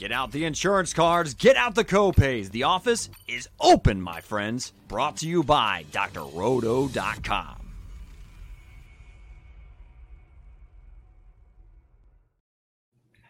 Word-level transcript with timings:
Get 0.00 0.12
out 0.12 0.32
the 0.32 0.46
insurance 0.46 0.94
cards, 0.94 1.34
get 1.34 1.56
out 1.56 1.74
the 1.74 1.84
copays. 1.84 2.50
The 2.50 2.62
office 2.62 3.10
is 3.28 3.50
open, 3.60 4.00
my 4.00 4.22
friends. 4.22 4.72
Brought 4.88 5.18
to 5.18 5.28
you 5.28 5.42
by 5.42 5.84
drroto.com. 5.92 7.56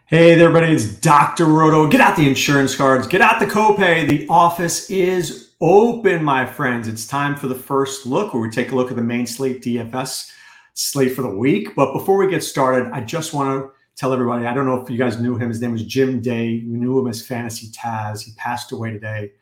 Hey 0.06 0.37
there, 0.37 0.48
everybody, 0.48 0.73
it's 0.73 0.95
Dr. 1.01 1.46
Roto. 1.46 1.88
Get 1.88 2.01
out 2.01 2.16
the 2.16 2.29
insurance 2.29 2.77
cards, 2.77 3.09
get 3.09 3.21
out 3.21 3.41
the 3.41 3.46
copay. 3.46 4.09
The 4.09 4.29
office 4.29 4.89
is 4.91 5.55
open, 5.61 6.23
my 6.23 6.46
friends. 6.46 6.87
It's 6.87 7.05
time 7.05 7.34
for 7.34 7.48
the 7.48 7.57
first 7.57 8.07
look 8.07 8.32
where 8.32 8.45
we 8.45 8.48
take 8.48 8.71
a 8.71 8.77
look 8.77 8.91
at 8.91 8.96
the 8.96 9.02
main 9.02 9.27
slate 9.27 9.61
DFS 9.61 10.30
slate 10.75 11.16
for 11.16 11.23
the 11.23 11.34
week. 11.34 11.75
But 11.75 11.93
before 11.93 12.16
we 12.16 12.30
get 12.30 12.45
started, 12.45 12.93
I 12.93 13.00
just 13.00 13.34
want 13.34 13.61
to 13.61 13.80
tell 13.96 14.12
everybody 14.12 14.46
I 14.46 14.55
don't 14.55 14.66
know 14.66 14.80
if 14.80 14.91
you 14.91 14.98
guys 14.98 15.20
knew 15.20 15.37
him. 15.37 15.48
His 15.48 15.60
name 15.60 15.73
was 15.73 15.84
Jim 15.84 16.20
Day. 16.20 16.65
We 16.66 16.78
knew 16.78 16.98
him 16.98 17.06
as 17.06 17.24
Fantasy 17.24 17.69
Taz. 17.69 18.23
He 18.23 18.32
passed 18.37 18.73
away 18.73 18.92
today. 18.92 19.32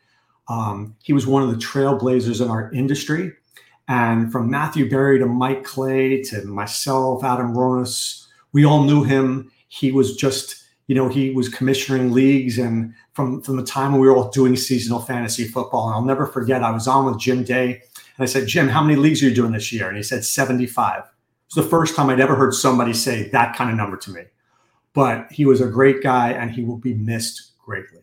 Um, 0.47 0.95
he 1.03 1.13
was 1.13 1.27
one 1.27 1.43
of 1.43 1.49
the 1.49 1.57
trailblazers 1.57 2.41
in 2.41 2.49
our 2.49 2.71
industry. 2.71 3.31
And 3.87 4.31
from 4.31 4.49
Matthew 4.49 4.89
Berry 4.89 5.19
to 5.19 5.25
Mike 5.25 5.63
Clay 5.63 6.21
to 6.23 6.45
myself, 6.45 7.23
Adam 7.23 7.53
Ronis, 7.53 8.25
we 8.51 8.65
all 8.65 8.83
knew 8.83 9.03
him. 9.03 9.51
He 9.67 9.91
was 9.91 10.15
just 10.15 10.59
you 10.89 10.95
know, 10.95 11.07
he 11.07 11.29
was 11.29 11.49
commissioning 11.49 12.11
leagues 12.11 12.57
and 12.57 12.95
from, 13.13 13.43
from 13.43 13.57
the 13.57 13.63
time 13.63 13.93
we 13.93 14.07
were 14.07 14.15
all 14.15 14.31
doing 14.31 14.55
seasonal 14.55 14.99
fantasy 14.99 15.43
football. 15.43 15.85
And 15.85 15.93
I'll 15.93 16.01
never 16.01 16.25
forget, 16.25 16.63
I 16.63 16.71
was 16.71 16.87
on 16.87 17.05
with 17.05 17.19
Jim 17.19 17.43
Day 17.43 17.73
and 17.73 18.23
I 18.23 18.25
said, 18.25 18.47
Jim, 18.47 18.67
how 18.67 18.83
many 18.83 18.95
leagues 18.95 19.21
are 19.21 19.29
you 19.29 19.35
doing 19.35 19.51
this 19.51 19.71
year? 19.71 19.87
And 19.87 19.95
he 19.95 20.01
said, 20.01 20.25
75. 20.25 21.03
It 21.03 21.05
was 21.55 21.63
the 21.63 21.69
first 21.69 21.95
time 21.95 22.09
I'd 22.09 22.19
ever 22.19 22.33
heard 22.33 22.55
somebody 22.55 22.93
say 22.93 23.29
that 23.29 23.55
kind 23.55 23.69
of 23.69 23.77
number 23.77 23.97
to 23.97 24.09
me. 24.09 24.23
But 24.93 25.31
he 25.31 25.45
was 25.45 25.61
a 25.61 25.67
great 25.67 26.01
guy 26.01 26.31
and 26.31 26.51
he 26.51 26.63
will 26.63 26.77
be 26.77 26.93
missed 26.93 27.57
greatly. 27.57 28.01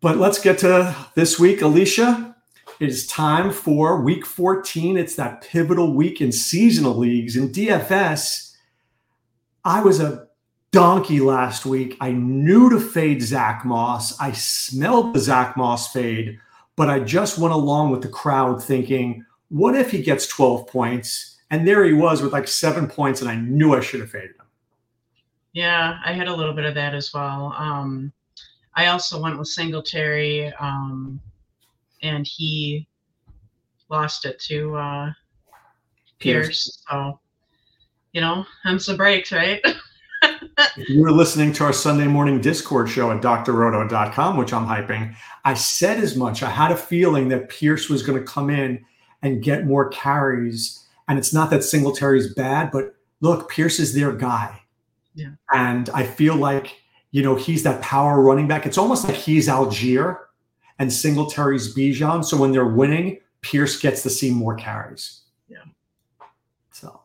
But 0.00 0.16
let's 0.16 0.40
get 0.40 0.58
to 0.58 0.94
this 1.14 1.38
week, 1.38 1.60
Alisha. 1.60 2.34
It 2.80 2.88
is 2.88 3.06
time 3.08 3.52
for 3.52 4.00
week 4.00 4.24
14. 4.24 4.96
It's 4.96 5.16
that 5.16 5.42
pivotal 5.42 5.94
week 5.94 6.20
in 6.20 6.30
seasonal 6.30 6.96
leagues. 6.96 7.36
In 7.36 7.50
DFS, 7.50 8.54
I 9.64 9.80
was 9.80 9.98
a 9.98 10.28
donkey 10.70 11.18
last 11.18 11.66
week. 11.66 11.96
I 12.00 12.12
knew 12.12 12.70
to 12.70 12.78
fade 12.78 13.22
Zach 13.22 13.64
Moss. 13.64 14.18
I 14.20 14.32
smelled 14.32 15.14
the 15.14 15.20
Zach 15.20 15.56
Moss 15.56 15.92
fade, 15.92 16.38
but 16.76 16.88
I 16.88 17.00
just 17.00 17.38
went 17.38 17.54
along 17.54 17.90
with 17.90 18.02
the 18.02 18.08
crowd 18.08 18.62
thinking, 18.62 19.24
what 19.48 19.74
if 19.74 19.90
he 19.90 20.00
gets 20.00 20.26
12 20.28 20.68
points? 20.68 21.36
And 21.50 21.66
there 21.66 21.84
he 21.84 21.94
was 21.94 22.22
with 22.22 22.32
like 22.32 22.46
seven 22.46 22.86
points, 22.86 23.20
and 23.20 23.28
I 23.28 23.34
knew 23.34 23.74
I 23.74 23.80
should 23.80 24.00
have 24.00 24.10
faded. 24.10 24.37
Yeah, 25.52 25.98
I 26.04 26.12
had 26.12 26.28
a 26.28 26.34
little 26.34 26.54
bit 26.54 26.64
of 26.64 26.74
that 26.74 26.94
as 26.94 27.12
well. 27.12 27.54
Um, 27.56 28.12
I 28.74 28.86
also 28.86 29.20
went 29.20 29.38
with 29.38 29.48
Singletary, 29.48 30.52
um, 30.60 31.20
and 32.02 32.26
he 32.26 32.86
lost 33.88 34.24
it 34.24 34.38
to 34.40 34.76
uh, 34.76 35.12
Pierce. 36.18 36.46
Pierce. 36.46 36.82
So, 36.88 37.20
you 38.12 38.20
know, 38.20 38.44
hence 38.62 38.86
the 38.86 38.94
breaks, 38.94 39.32
right? 39.32 39.60
if 40.22 40.88
you 40.88 41.00
were 41.00 41.12
listening 41.12 41.52
to 41.54 41.64
our 41.64 41.72
Sunday 41.72 42.06
morning 42.06 42.40
Discord 42.40 42.88
show 42.88 43.10
at 43.10 43.20
drroto.com, 43.20 44.36
which 44.36 44.52
I'm 44.52 44.66
hyping, 44.66 45.14
I 45.44 45.54
said 45.54 45.98
as 45.98 46.16
much. 46.16 46.42
I 46.42 46.50
had 46.50 46.72
a 46.72 46.76
feeling 46.76 47.28
that 47.28 47.48
Pierce 47.48 47.88
was 47.88 48.02
going 48.02 48.18
to 48.18 48.24
come 48.24 48.50
in 48.50 48.84
and 49.22 49.42
get 49.42 49.66
more 49.66 49.88
carries. 49.88 50.86
And 51.08 51.18
it's 51.18 51.32
not 51.32 51.50
that 51.50 51.64
Singletary's 51.64 52.34
bad, 52.34 52.70
but 52.70 52.94
look, 53.20 53.50
Pierce 53.50 53.78
is 53.78 53.94
their 53.94 54.12
guy. 54.12 54.62
Yeah. 55.18 55.30
And 55.52 55.90
I 55.90 56.04
feel 56.04 56.36
like, 56.36 56.76
you 57.10 57.22
know, 57.22 57.34
he's 57.34 57.64
that 57.64 57.82
power 57.82 58.22
running 58.22 58.46
back. 58.46 58.66
It's 58.66 58.78
almost 58.78 59.04
like 59.04 59.16
he's 59.16 59.48
Allgeier 59.48 60.18
and 60.78 60.92
Singletary's 60.92 61.74
Bijan. 61.74 62.24
So 62.24 62.36
when 62.36 62.52
they're 62.52 62.66
winning, 62.66 63.18
Pierce 63.40 63.80
gets 63.80 64.02
to 64.04 64.10
see 64.10 64.30
more 64.30 64.54
carries. 64.54 65.22
Yeah. 65.48 65.64
So, 66.70 67.00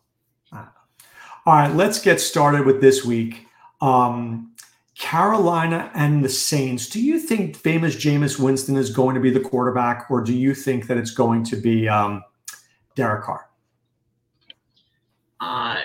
all 0.53 1.55
right, 1.55 1.73
let's 1.73 1.99
get 1.99 2.21
started 2.21 2.65
with 2.65 2.81
this 2.81 3.03
week. 3.03 3.47
Um, 3.81 4.53
Carolina 4.97 5.91
and 5.95 6.23
the 6.23 6.29
Saints. 6.29 6.87
Do 6.87 7.01
you 7.01 7.19
think 7.19 7.55
famous 7.55 7.95
Jameis 7.95 8.39
Winston 8.39 8.77
is 8.77 8.91
going 8.91 9.15
to 9.15 9.21
be 9.21 9.31
the 9.31 9.39
quarterback, 9.39 10.09
or 10.09 10.21
do 10.21 10.33
you 10.33 10.53
think 10.53 10.87
that 10.87 10.97
it's 10.97 11.11
going 11.11 11.43
to 11.45 11.55
be 11.55 11.89
um, 11.89 12.23
Derek 12.95 13.23
Carr? 13.23 13.49
Uh, 15.41 15.81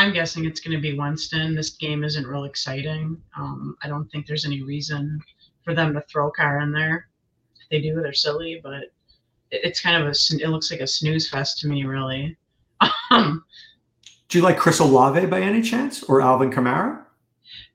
I'm 0.00 0.14
guessing 0.14 0.46
it's 0.46 0.60
going 0.60 0.74
to 0.74 0.80
be 0.80 0.98
Winston. 0.98 1.54
This 1.54 1.76
game 1.76 2.04
isn't 2.04 2.26
real 2.26 2.44
exciting. 2.44 3.20
Um, 3.36 3.76
I 3.82 3.88
don't 3.88 4.10
think 4.10 4.26
there's 4.26 4.46
any 4.46 4.62
reason 4.62 5.20
for 5.62 5.74
them 5.74 5.92
to 5.92 6.00
throw 6.10 6.30
Carr 6.30 6.60
in 6.60 6.72
there. 6.72 7.08
If 7.60 7.68
they 7.68 7.82
do, 7.82 8.00
they're 8.00 8.14
silly, 8.14 8.62
but 8.62 8.84
it's 9.50 9.82
kind 9.82 10.02
of 10.02 10.08
a. 10.08 10.14
It 10.42 10.48
looks 10.48 10.70
like 10.70 10.80
a 10.80 10.86
snooze 10.86 11.28
fest 11.28 11.58
to 11.60 11.68
me, 11.68 11.84
really. 11.84 12.36
Um, 13.10 13.44
do 14.28 14.38
you 14.38 14.44
like 14.44 14.56
Chris 14.56 14.78
Olave 14.78 15.26
by 15.26 15.40
any 15.40 15.60
chance, 15.60 16.04
or 16.04 16.22
Alvin 16.22 16.52
Kamara? 16.52 17.02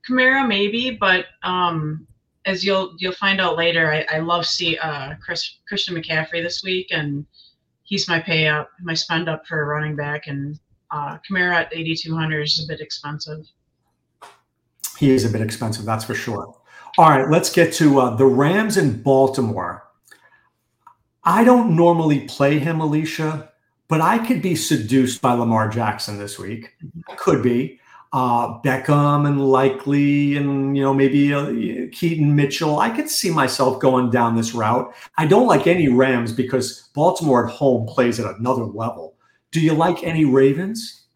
Kamara 0.08 0.48
maybe, 0.48 0.90
but 0.90 1.26
um, 1.42 2.06
as 2.46 2.64
you'll 2.64 2.94
you'll 2.98 3.12
find 3.12 3.38
out 3.38 3.56
later, 3.56 3.92
I, 3.92 4.06
I 4.16 4.18
love 4.20 4.46
see 4.46 4.78
uh, 4.78 5.14
Chris 5.22 5.58
Christian 5.68 5.94
McCaffrey 5.94 6.42
this 6.42 6.64
week, 6.64 6.88
and 6.90 7.26
he's 7.82 8.08
my 8.08 8.18
pay 8.18 8.48
up, 8.48 8.70
my 8.80 8.94
spend 8.94 9.28
up 9.28 9.46
for 9.46 9.66
running 9.66 9.94
back, 9.94 10.26
and 10.26 10.58
uh, 10.96 11.18
Kamara 11.28 11.54
at 11.54 11.68
8,200 11.72 12.42
is 12.42 12.64
a 12.64 12.66
bit 12.66 12.80
expensive. 12.80 13.46
He 14.98 15.10
is 15.10 15.24
a 15.24 15.28
bit 15.28 15.42
expensive, 15.42 15.84
that's 15.84 16.04
for 16.04 16.14
sure. 16.14 16.54
All 16.98 17.10
right, 17.10 17.28
let's 17.28 17.52
get 17.52 17.72
to 17.74 18.00
uh, 18.00 18.16
the 18.16 18.24
Rams 18.24 18.76
in 18.78 19.02
Baltimore. 19.02 19.84
I 21.24 21.44
don't 21.44 21.76
normally 21.76 22.20
play 22.20 22.58
him, 22.58 22.78
Alisha, 22.78 23.48
but 23.88 24.00
I 24.00 24.24
could 24.26 24.40
be 24.40 24.54
seduced 24.54 25.20
by 25.20 25.32
Lamar 25.32 25.68
Jackson 25.68 26.18
this 26.18 26.38
week. 26.38 26.72
Could 27.16 27.42
be 27.42 27.78
uh, 28.12 28.60
Beckham 28.62 29.26
and 29.26 29.46
Likely 29.46 30.36
and 30.36 30.76
you 30.76 30.82
know 30.82 30.94
maybe 30.94 31.34
uh, 31.34 31.50
Keaton 31.92 32.34
Mitchell. 32.34 32.78
I 32.78 32.88
could 32.88 33.10
see 33.10 33.30
myself 33.30 33.80
going 33.80 34.10
down 34.10 34.36
this 34.36 34.54
route. 34.54 34.94
I 35.18 35.26
don't 35.26 35.46
like 35.46 35.66
any 35.66 35.88
Rams 35.88 36.32
because 36.32 36.88
Baltimore 36.94 37.46
at 37.46 37.52
home 37.52 37.86
plays 37.86 38.18
at 38.18 38.34
another 38.36 38.64
level. 38.64 39.15
Do 39.56 39.62
you 39.62 39.72
like 39.72 40.04
any 40.04 40.26
Ravens? 40.26 41.06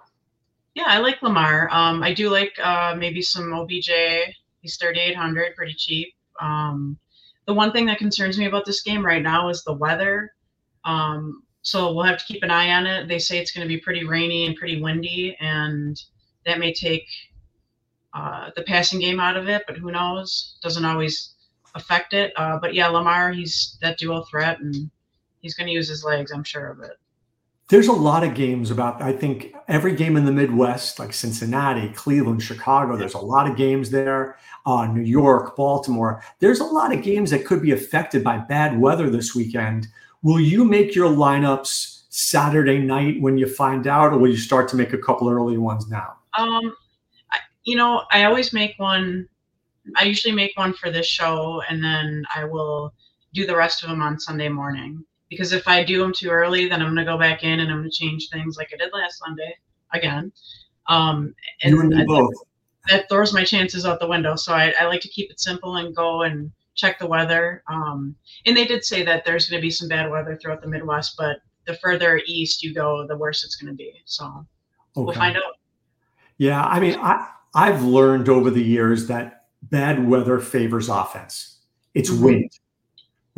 Yeah, 0.75 0.85
I 0.87 0.97
like 0.97 1.21
Lamar. 1.21 1.69
Um, 1.71 2.03
I 2.03 2.15
do 2.15 2.31
like 2.31 2.59
uh, 2.59 2.97
maybe 2.99 3.21
some 3.21 3.53
OBJ. 3.53 3.91
He's 4.63 4.79
3,800, 4.79 5.55
pretty 5.55 5.75
cheap. 5.75 6.15
Um, 6.41 6.97
the 7.47 7.53
one 7.53 7.71
thing 7.71 7.85
that 7.85 7.99
concerns 7.99 8.39
me 8.39 8.47
about 8.47 8.65
this 8.65 8.81
game 8.81 9.05
right 9.05 9.23
now 9.23 9.51
is 9.51 9.63
the 9.63 9.75
weather. 9.75 10.33
Um, 10.87 11.43
so 11.61 11.93
we'll 11.93 12.07
have 12.07 12.17
to 12.17 12.25
keep 12.25 12.43
an 12.43 12.51
eye 12.51 12.71
on 12.71 12.87
it. 12.87 13.09
They 13.09 13.19
say 13.19 13.37
it's 13.37 13.53
going 13.53 13.69
to 13.69 13.69
be 13.69 13.79
pretty 13.79 14.07
rainy 14.07 14.47
and 14.47 14.57
pretty 14.57 14.81
windy, 14.81 15.37
and 15.39 16.01
that 16.47 16.59
may 16.59 16.73
take 16.73 17.05
uh, 18.15 18.53
the 18.57 18.63
passing 18.63 19.01
game 19.01 19.21
out 19.21 19.37
of 19.37 19.51
it. 19.51 19.65
But 19.67 19.77
who 19.77 19.91
knows? 19.91 20.57
Doesn't 20.63 20.87
always 20.87 21.35
affect 21.75 22.15
it. 22.15 22.33
Uh, 22.37 22.59
but 22.59 22.73
yeah, 22.73 22.87
Lamar, 22.87 23.33
he's 23.33 23.77
that 23.83 23.99
dual 23.99 24.25
threat, 24.31 24.61
and 24.61 24.91
he's 25.43 25.53
going 25.53 25.67
to 25.67 25.75
use 25.75 25.91
his 25.91 26.05
legs. 26.05 26.33
I'm 26.33 26.43
sure 26.43 26.69
of 26.69 26.81
it. 26.81 26.97
There's 27.71 27.87
a 27.87 27.93
lot 27.93 28.25
of 28.25 28.35
games 28.35 28.71
about. 28.71 29.01
I 29.01 29.13
think 29.13 29.55
every 29.69 29.95
game 29.95 30.17
in 30.17 30.25
the 30.25 30.33
Midwest, 30.33 30.99
like 30.99 31.13
Cincinnati, 31.13 31.89
Cleveland, 31.91 32.43
Chicago. 32.43 32.97
There's 32.97 33.15
a 33.15 33.19
lot 33.19 33.49
of 33.49 33.57
games 33.57 33.91
there. 33.91 34.37
Uh, 34.67 34.87
New 34.87 35.03
York, 35.03 35.57
Baltimore. 35.57 36.23
There's 36.41 36.61
a 36.61 36.65
lot 36.65 36.93
of 36.93 37.03
games 37.03 37.31
that 37.31 37.47
could 37.47 37.63
be 37.63 37.71
affected 37.71 38.23
by 38.23 38.39
bad 38.39 38.79
weather 38.79 39.09
this 39.09 39.35
weekend 39.35 39.89
Will 40.23 40.41
you 40.41 40.65
make 40.65 40.95
your 40.95 41.11
lineups 41.11 42.03
Saturday 42.11 42.79
night 42.79 43.21
when 43.21 43.39
you 43.39 43.47
find 43.47 43.87
out, 43.87 44.13
or 44.13 44.19
will 44.19 44.31
you 44.31 44.37
start 44.37 44.69
to 44.69 44.77
make 44.77 44.93
a 44.93 44.99
couple 44.99 45.31
early 45.31 45.57
ones 45.57 45.89
now? 45.89 46.17
Um, 46.37 46.75
I, 47.33 47.39
you 47.65 47.77
know, 47.77 48.03
I 48.11 48.25
always 48.25 48.53
make 48.53 48.75
one. 48.79 49.29
I 49.97 50.05
usually 50.05 50.35
make 50.35 50.57
one 50.57 50.75
for 50.75 50.91
this 50.91 51.07
show, 51.07 51.63
and 51.71 51.83
then 51.83 52.25
I 52.35 52.45
will 52.45 52.93
do 53.33 53.47
the 53.47 53.57
rest 53.57 53.83
of 53.83 53.89
them 53.89 54.03
on 54.03 54.21
Sunday 54.21 54.51
morning. 54.51 55.05
Because 55.31 55.53
if 55.53 55.67
I 55.69 55.85
do 55.85 56.01
them 56.01 56.13
too 56.13 56.29
early, 56.29 56.69
then 56.69 56.83
I'm 56.83 56.89
going 56.89 57.07
to 57.07 57.11
go 57.11 57.19
back 57.19 57.45
in 57.45 57.61
and 57.61 57.71
I'm 57.71 57.79
going 57.79 57.91
to 57.91 57.97
change 57.97 58.29
things 58.29 58.57
like 58.57 58.71
I 58.75 58.77
did 58.77 58.93
last 58.93 59.19
Sunday 59.19 59.55
again. 59.95 60.33
Um, 60.89 61.35
and, 61.63 61.75
you 61.75 61.81
and 61.81 61.89
me 61.91 62.05
both. 62.05 62.35
That, 62.89 62.97
that 62.97 63.09
throws 63.09 63.33
my 63.33 63.45
chances 63.45 63.87
out 63.87 64.01
the 64.01 64.09
window. 64.09 64.35
So 64.37 64.53
I, 64.53 64.75
I 64.79 64.87
like 64.87 65.01
to 65.03 65.09
keep 65.09 65.31
it 65.31 65.41
simple 65.41 65.77
and 65.77 65.95
go 65.95 66.23
and 66.23 66.51
check 66.75 66.99
the 66.99 67.07
weather. 67.07 67.63
Um, 67.69 68.17
and 68.47 68.57
they 68.57 68.67
did 68.67 68.85
say 68.85 69.05
that 69.05 69.25
there's 69.25 69.49
going 69.49 69.61
to 69.61 69.65
be 69.65 69.71
some 69.71 69.89
bad 69.89 70.11
weather 70.11 70.37
throughout 70.37 70.63
the 70.63 70.69
Midwest, 70.69 71.15
but 71.17 71.39
the 71.67 71.75
further 71.77 72.21
east 72.27 72.63
you 72.63 72.75
go, 72.75 73.07
the 73.07 73.17
worse 73.17 73.45
it's 73.45 73.57
going 73.57 73.73
to 73.73 73.77
be. 73.77 73.93
So 74.07 74.25
okay. 74.27 74.47
we'll 74.97 75.15
find 75.15 75.37
out. 75.37 75.43
Yeah, 76.39 76.65
I 76.65 76.81
mean, 76.81 76.99
I 76.99 77.29
I've 77.55 77.83
learned 77.83 78.29
over 78.29 78.51
the 78.51 78.63
years 78.63 79.07
that 79.09 79.45
bad 79.63 80.09
weather 80.09 80.41
favors 80.41 80.89
offense. 80.89 81.59
It's 81.95 82.11
mm-hmm. 82.11 82.25
wind, 82.25 82.51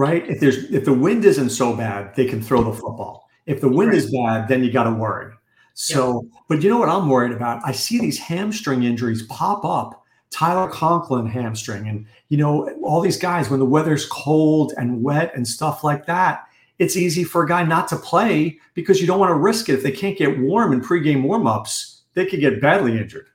right? 0.02 0.28
If 0.28 0.40
there's 0.40 0.64
if 0.72 0.84
the 0.84 0.92
wind 0.92 1.24
isn't 1.24 1.50
so 1.50 1.76
bad, 1.76 2.16
they 2.16 2.26
can 2.26 2.42
throw 2.42 2.64
the 2.64 2.72
football. 2.72 3.28
If 3.46 3.60
the 3.60 3.68
wind 3.68 3.90
right. 3.90 3.98
is 3.98 4.10
bad, 4.10 4.48
then 4.48 4.64
you 4.64 4.72
got 4.72 4.84
to 4.84 4.92
worry. 4.92 5.32
So, 5.74 6.28
but 6.48 6.60
you 6.60 6.68
know 6.68 6.78
what 6.78 6.88
I'm 6.88 7.08
worried 7.08 7.30
about? 7.30 7.62
I 7.64 7.70
see 7.70 8.00
these 8.00 8.18
hamstring 8.18 8.82
injuries 8.82 9.22
pop 9.22 9.64
up 9.64 10.04
Tyler 10.30 10.68
Conklin 10.68 11.26
hamstring, 11.26 11.86
and 11.86 12.04
you 12.30 12.36
know 12.36 12.68
all 12.82 13.00
these 13.00 13.16
guys 13.16 13.48
when 13.48 13.60
the 13.60 13.66
weather's 13.66 14.06
cold 14.06 14.72
and 14.76 15.04
wet 15.04 15.32
and 15.36 15.46
stuff 15.46 15.84
like 15.84 16.04
that. 16.06 16.46
It's 16.80 16.96
easy 16.96 17.22
for 17.22 17.44
a 17.44 17.48
guy 17.48 17.62
not 17.62 17.86
to 17.88 17.96
play 17.96 18.58
because 18.74 19.00
you 19.00 19.06
don't 19.06 19.20
want 19.20 19.30
to 19.30 19.36
risk 19.36 19.68
it. 19.68 19.74
If 19.74 19.82
they 19.84 19.92
can't 19.92 20.18
get 20.18 20.40
warm 20.40 20.72
in 20.72 20.80
pregame 20.80 21.22
warmups, 21.22 22.00
they 22.14 22.26
could 22.26 22.40
get 22.40 22.60
badly 22.60 22.98
injured. 22.98 23.28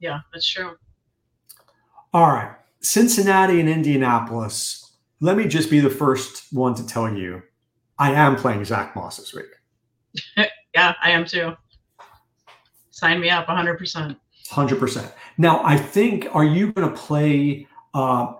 Yeah, 0.00 0.20
that's 0.34 0.46
true. 0.46 0.76
All 2.12 2.26
right, 2.26 2.52
Cincinnati 2.82 3.58
and 3.58 3.70
Indianapolis. 3.70 4.89
Let 5.20 5.36
me 5.36 5.46
just 5.46 5.70
be 5.70 5.80
the 5.80 5.90
first 5.90 6.50
one 6.52 6.74
to 6.74 6.86
tell 6.86 7.12
you, 7.12 7.42
I 7.98 8.12
am 8.12 8.36
playing 8.36 8.64
Zach 8.64 8.96
Moss 8.96 9.18
this 9.18 9.34
week. 9.34 9.46
yeah, 10.74 10.94
I 11.02 11.10
am 11.10 11.26
too. 11.26 11.52
Sign 12.90 13.20
me 13.20 13.28
up 13.28 13.46
100%. 13.46 14.16
100%. 14.48 15.12
Now, 15.36 15.62
I 15.64 15.76
think, 15.76 16.26
are 16.32 16.44
you 16.44 16.72
going 16.72 16.88
to 16.88 16.96
play 16.96 17.66
uh, 17.92 18.32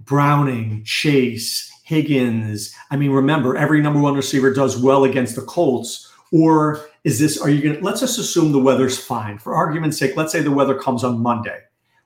Browning, 0.00 0.84
Chase, 0.84 1.72
Higgins? 1.84 2.74
I 2.90 2.96
mean, 2.96 3.12
remember, 3.12 3.56
every 3.56 3.80
number 3.80 4.00
one 4.00 4.14
receiver 4.14 4.52
does 4.52 4.76
well 4.76 5.04
against 5.04 5.36
the 5.36 5.42
Colts. 5.42 6.12
Or 6.32 6.86
is 7.04 7.18
this, 7.18 7.40
are 7.40 7.48
you 7.48 7.62
going 7.62 7.76
to, 7.76 7.82
let's 7.84 8.00
just 8.00 8.18
assume 8.18 8.52
the 8.52 8.58
weather's 8.58 8.98
fine. 8.98 9.38
For 9.38 9.54
argument's 9.54 9.98
sake, 9.98 10.16
let's 10.16 10.32
say 10.32 10.42
the 10.42 10.50
weather 10.50 10.74
comes 10.74 11.02
on 11.02 11.18
Monday. 11.18 11.60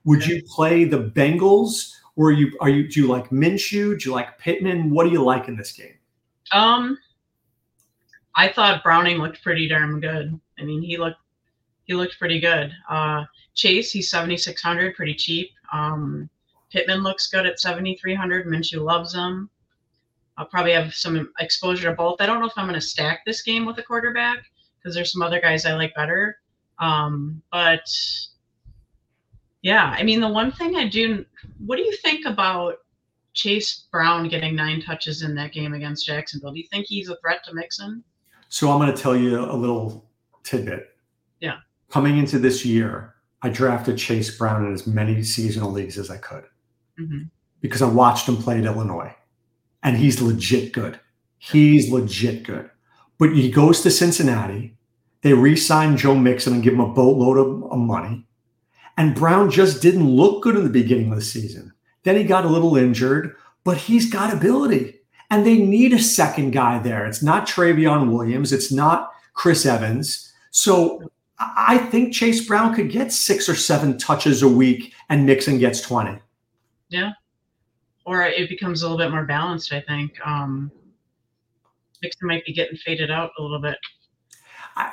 Would 0.04 0.24
you 0.24 0.42
play 0.48 0.84
the 0.84 1.10
Bengals? 1.10 1.96
Or 2.16 2.28
are 2.28 2.32
you, 2.32 2.56
are 2.60 2.68
you, 2.68 2.88
do 2.88 3.00
you 3.00 3.08
like 3.08 3.30
Minshew? 3.30 3.98
Do 3.98 4.08
you 4.08 4.12
like 4.14 4.38
Pittman? 4.38 4.90
What 4.90 5.04
do 5.04 5.10
you 5.10 5.22
like 5.22 5.48
in 5.48 5.56
this 5.56 5.72
game? 5.72 5.94
Um, 6.52 6.98
I 8.34 8.48
thought 8.48 8.82
Browning 8.82 9.18
looked 9.18 9.42
pretty 9.42 9.68
darn 9.68 10.00
good. 10.00 10.38
I 10.58 10.64
mean, 10.64 10.82
he 10.82 10.96
looked 10.96 11.18
he 11.84 11.94
looked 11.94 12.18
pretty 12.20 12.38
good. 12.38 12.72
Uh, 12.88 13.24
Chase, 13.54 13.90
he's 13.90 14.08
7,600, 14.10 14.94
pretty 14.94 15.12
cheap. 15.14 15.50
Um, 15.72 16.30
Pittman 16.70 17.02
looks 17.02 17.26
good 17.26 17.46
at 17.46 17.58
7,300. 17.58 18.46
Minshew 18.46 18.80
loves 18.80 19.12
him. 19.12 19.50
I'll 20.38 20.46
probably 20.46 20.72
have 20.72 20.94
some 20.94 21.32
exposure 21.40 21.90
to 21.90 21.96
both. 21.96 22.20
I 22.20 22.26
don't 22.26 22.38
know 22.38 22.46
if 22.46 22.52
I'm 22.56 22.66
going 22.66 22.78
to 22.78 22.80
stack 22.80 23.24
this 23.26 23.42
game 23.42 23.66
with 23.66 23.78
a 23.78 23.82
quarterback 23.82 24.38
because 24.78 24.94
there's 24.94 25.12
some 25.12 25.20
other 25.20 25.40
guys 25.40 25.66
I 25.66 25.74
like 25.74 25.92
better. 25.96 26.38
Um, 26.78 27.42
but 27.50 27.82
yeah, 29.62 29.94
I 29.96 30.02
mean, 30.02 30.20
the 30.20 30.28
one 30.28 30.52
thing 30.52 30.76
I 30.76 30.88
do, 30.88 31.24
what 31.64 31.76
do 31.76 31.82
you 31.82 31.96
think 31.96 32.26
about 32.26 32.76
Chase 33.34 33.86
Brown 33.92 34.28
getting 34.28 34.56
nine 34.56 34.80
touches 34.80 35.22
in 35.22 35.34
that 35.36 35.52
game 35.52 35.74
against 35.74 36.06
Jacksonville? 36.06 36.52
Do 36.52 36.58
you 36.58 36.66
think 36.70 36.86
he's 36.86 37.08
a 37.08 37.16
threat 37.16 37.44
to 37.44 37.54
Mixon? 37.54 38.02
So 38.48 38.70
I'm 38.70 38.80
going 38.80 38.94
to 38.94 39.00
tell 39.00 39.16
you 39.16 39.38
a 39.38 39.54
little 39.54 40.04
tidbit. 40.42 40.88
Yeah. 41.40 41.58
Coming 41.90 42.18
into 42.18 42.38
this 42.38 42.64
year, 42.64 43.14
I 43.42 43.48
drafted 43.48 43.98
Chase 43.98 44.36
Brown 44.36 44.66
in 44.66 44.72
as 44.72 44.86
many 44.86 45.22
seasonal 45.22 45.70
leagues 45.70 45.98
as 45.98 46.10
I 46.10 46.16
could 46.16 46.44
mm-hmm. 46.98 47.22
because 47.60 47.82
I 47.82 47.88
watched 47.88 48.28
him 48.28 48.36
play 48.36 48.58
at 48.58 48.64
Illinois 48.64 49.14
and 49.82 49.96
he's 49.96 50.20
legit 50.20 50.72
good. 50.72 51.00
He's 51.38 51.90
legit 51.90 52.42
good. 52.42 52.70
But 53.18 53.34
he 53.34 53.50
goes 53.50 53.80
to 53.82 53.90
Cincinnati. 53.90 54.76
They 55.22 55.32
re 55.32 55.56
sign 55.56 55.96
Joe 55.96 56.14
Mixon 56.14 56.54
and 56.54 56.62
give 56.62 56.74
him 56.74 56.80
a 56.80 56.92
boatload 56.92 57.38
of, 57.38 57.72
of 57.72 57.78
money. 57.78 58.26
And 59.00 59.14
Brown 59.14 59.50
just 59.50 59.80
didn't 59.80 60.14
look 60.14 60.42
good 60.42 60.56
in 60.56 60.62
the 60.62 60.68
beginning 60.68 61.10
of 61.10 61.16
the 61.16 61.24
season. 61.24 61.72
Then 62.02 62.16
he 62.16 62.22
got 62.22 62.44
a 62.44 62.50
little 62.50 62.76
injured, 62.76 63.34
but 63.64 63.78
he's 63.78 64.12
got 64.12 64.30
ability. 64.30 65.00
And 65.30 65.46
they 65.46 65.56
need 65.56 65.94
a 65.94 65.98
second 65.98 66.50
guy 66.50 66.78
there. 66.80 67.06
It's 67.06 67.22
not 67.22 67.46
Trayveon 67.46 68.12
Williams, 68.12 68.52
it's 68.52 68.70
not 68.70 69.10
Chris 69.32 69.64
Evans. 69.64 70.30
So 70.50 71.10
I 71.38 71.78
think 71.78 72.12
Chase 72.12 72.46
Brown 72.46 72.74
could 72.74 72.90
get 72.90 73.10
six 73.10 73.48
or 73.48 73.54
seven 73.54 73.96
touches 73.96 74.42
a 74.42 74.48
week 74.48 74.92
and 75.08 75.24
Mixon 75.24 75.56
gets 75.56 75.80
20. 75.80 76.18
Yeah. 76.90 77.12
Or 78.04 78.20
it 78.24 78.50
becomes 78.50 78.82
a 78.82 78.84
little 78.84 78.98
bit 78.98 79.10
more 79.10 79.24
balanced, 79.24 79.72
I 79.72 79.80
think. 79.80 80.12
Um, 80.26 80.70
Mixon 82.02 82.28
might 82.28 82.44
be 82.44 82.52
getting 82.52 82.76
faded 82.76 83.10
out 83.10 83.30
a 83.38 83.42
little 83.42 83.62
bit. 83.62 83.78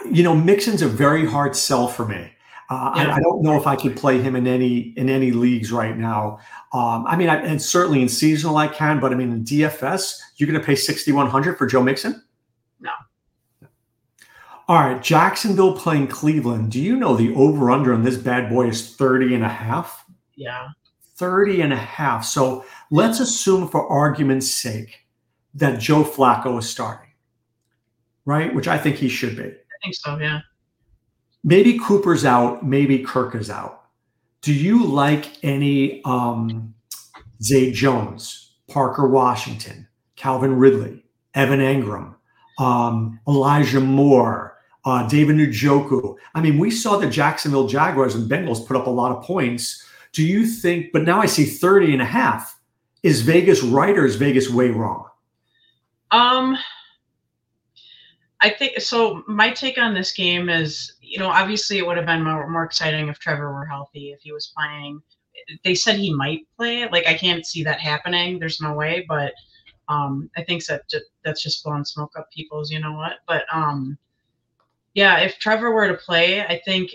You 0.09 0.23
know, 0.23 0.33
Mixon's 0.33 0.81
a 0.81 0.87
very 0.87 1.25
hard 1.25 1.57
sell 1.57 1.89
for 1.89 2.07
me. 2.07 2.31
Uh, 2.69 2.93
yeah. 2.95 3.13
I, 3.13 3.15
I, 3.15 3.19
don't 3.21 3.41
know 3.41 3.57
if 3.57 3.65
I 3.65 3.77
could 3.77 3.95
play 3.95 4.21
him 4.21 4.35
in 4.35 4.45
any 4.45 4.93
in 4.97 5.09
any 5.09 5.31
leagues 5.31 5.71
right 5.71 5.97
now. 5.97 6.39
Um, 6.73 7.05
I 7.07 7.15
mean, 7.15 7.29
I, 7.29 7.37
and 7.37 7.61
certainly 7.61 8.01
in 8.01 8.09
seasonal 8.09 8.57
I 8.57 8.67
can, 8.67 8.99
but 8.99 9.13
I 9.13 9.15
mean 9.15 9.31
in 9.31 9.45
DFS, 9.45 10.19
you're 10.35 10.49
going 10.49 10.59
to 10.59 10.65
pay 10.65 10.75
sixty 10.75 11.13
one 11.13 11.29
hundred 11.29 11.57
for 11.57 11.65
Joe 11.65 11.81
Mixon? 11.81 12.21
No. 12.81 12.91
All 14.67 14.81
right, 14.81 15.01
Jacksonville 15.01 15.77
playing 15.77 16.07
Cleveland. 16.07 16.71
Do 16.71 16.81
you 16.81 16.97
know 16.97 17.15
the 17.15 17.33
over 17.35 17.71
under 17.71 17.93
on 17.93 18.03
this 18.03 18.17
bad 18.17 18.49
boy 18.49 18.67
is 18.67 18.95
30 18.97 19.35
and 19.35 19.45
a 19.45 19.49
half? 19.49 20.03
Yeah. 20.35 20.67
30 21.15 21.61
and 21.61 21.73
a 21.73 21.77
half. 21.77 22.25
So 22.25 22.65
let's 22.91 23.21
assume 23.21 23.69
for 23.69 23.87
argument's 23.87 24.51
sake 24.51 25.05
that 25.53 25.79
Joe 25.79 26.03
Flacco 26.03 26.59
is 26.59 26.69
starting, 26.69 27.11
right? 28.25 28.53
Which 28.53 28.67
I 28.67 28.77
think 28.77 28.97
he 28.97 29.07
should 29.07 29.37
be. 29.37 29.43
I 29.43 29.77
think 29.83 29.95
so, 29.95 30.17
yeah. 30.19 30.41
Maybe 31.47 31.79
Cooper's 31.79 32.25
out, 32.25 32.65
maybe 32.65 32.99
Kirk 32.99 33.33
is 33.33 33.49
out. 33.49 33.85
Do 34.41 34.53
you 34.53 34.85
like 34.85 35.41
any 35.45 36.03
um, 36.03 36.73
Zay 37.41 37.71
Jones, 37.71 38.55
Parker 38.67 39.07
Washington, 39.07 39.87
Calvin 40.17 40.57
Ridley, 40.57 41.05
Evan 41.35 41.61
Engram, 41.61 42.15
um, 42.59 43.17
Elijah 43.29 43.79
Moore, 43.79 44.57
uh, 44.83 45.07
David 45.07 45.37
Njoku. 45.37 46.17
I 46.35 46.41
mean, 46.41 46.57
we 46.57 46.69
saw 46.69 46.97
the 46.97 47.09
Jacksonville 47.09 47.69
Jaguars 47.69 48.15
and 48.15 48.29
Bengals 48.29 48.67
put 48.67 48.75
up 48.75 48.87
a 48.87 48.89
lot 48.89 49.15
of 49.15 49.23
points. 49.23 49.85
Do 50.11 50.25
you 50.25 50.45
think, 50.45 50.91
but 50.91 51.03
now 51.03 51.21
I 51.21 51.27
see 51.27 51.45
30 51.45 51.93
and 51.93 52.01
a 52.01 52.05
half. 52.05 52.59
Is 53.03 53.21
Vegas 53.21 53.63
right 53.63 53.97
or 53.97 54.05
is 54.05 54.17
Vegas 54.17 54.49
way 54.49 54.69
wrong? 54.69 55.05
Um, 56.11 56.57
I 58.41 58.49
think 58.49 58.79
so. 58.79 59.23
My 59.27 59.49
take 59.49 59.77
on 59.77 59.93
this 59.93 60.11
game 60.11 60.49
is, 60.49 60.93
you 61.01 61.17
know, 61.17 61.29
obviously 61.29 61.77
it 61.79 61.87
would 61.87 61.97
have 61.97 62.05
been 62.05 62.23
more, 62.23 62.47
more 62.49 62.63
exciting 62.63 63.07
if 63.07 63.19
Trevor 63.19 63.51
were 63.51 63.65
healthy, 63.65 64.11
if 64.11 64.19
he 64.21 64.31
was 64.31 64.53
playing. 64.55 65.01
They 65.63 65.73
said 65.75 65.95
he 65.95 66.13
might 66.13 66.41
play. 66.57 66.87
Like 66.89 67.07
I 67.07 67.15
can't 67.15 67.45
see 67.45 67.63
that 67.63 67.79
happening. 67.79 68.37
There's 68.37 68.61
no 68.61 68.73
way. 68.73 69.05
But 69.07 69.33
um, 69.89 70.29
I 70.37 70.43
think 70.43 70.65
that 70.65 70.83
that's 71.23 71.41
just 71.41 71.63
blowing 71.63 71.85
smoke 71.85 72.11
up 72.17 72.29
people's. 72.31 72.69
You 72.69 72.79
know 72.79 72.93
what? 72.93 73.13
But 73.27 73.45
um, 73.51 73.97
yeah, 74.93 75.19
if 75.19 75.39
Trevor 75.39 75.71
were 75.71 75.87
to 75.87 75.93
play, 75.95 76.41
I 76.41 76.61
think 76.63 76.91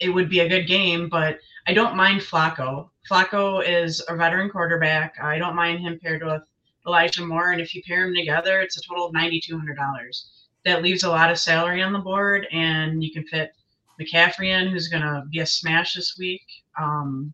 it 0.00 0.08
would 0.08 0.28
be 0.28 0.40
a 0.40 0.48
good 0.48 0.66
game. 0.66 1.08
But 1.08 1.38
I 1.68 1.74
don't 1.74 1.96
mind 1.96 2.20
Flacco. 2.20 2.90
Flacco 3.08 3.62
is 3.66 4.02
a 4.08 4.16
veteran 4.16 4.50
quarterback. 4.50 5.16
I 5.22 5.38
don't 5.38 5.54
mind 5.54 5.80
him 5.80 6.00
paired 6.02 6.24
with 6.24 6.42
Elijah 6.86 7.24
Moore, 7.24 7.52
and 7.52 7.60
if 7.60 7.74
you 7.74 7.82
pair 7.86 8.04
them 8.04 8.14
together, 8.14 8.60
it's 8.60 8.76
a 8.76 8.82
total 8.82 9.06
of 9.06 9.12
ninety 9.12 9.40
two 9.40 9.56
hundred 9.56 9.76
dollars. 9.76 10.30
That 10.64 10.82
leaves 10.82 11.02
a 11.02 11.10
lot 11.10 11.30
of 11.30 11.38
salary 11.38 11.82
on 11.82 11.92
the 11.92 11.98
board, 11.98 12.46
and 12.52 13.02
you 13.02 13.12
can 13.12 13.24
fit 13.24 13.52
McCaffrey 14.00 14.48
in, 14.48 14.68
who's 14.68 14.88
going 14.88 15.02
to 15.02 15.24
be 15.30 15.40
a 15.40 15.46
smash 15.46 15.94
this 15.94 16.16
week, 16.18 16.42
um, 16.80 17.32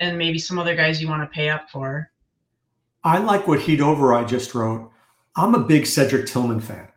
and 0.00 0.18
maybe 0.18 0.38
some 0.38 0.58
other 0.58 0.74
guys 0.74 1.00
you 1.00 1.08
want 1.08 1.22
to 1.22 1.34
pay 1.34 1.50
up 1.50 1.70
for. 1.70 2.10
I 3.02 3.18
like 3.18 3.46
what 3.46 3.60
Heat 3.60 3.80
Override 3.80 4.28
just 4.28 4.54
wrote. 4.54 4.90
I'm 5.36 5.54
a 5.54 5.60
big 5.60 5.86
Cedric 5.86 6.26
Tillman 6.26 6.60
fan. 6.60 6.88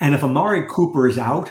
And 0.00 0.14
if 0.14 0.22
Amari 0.22 0.66
Cooper 0.68 1.08
is 1.08 1.18
out, 1.18 1.50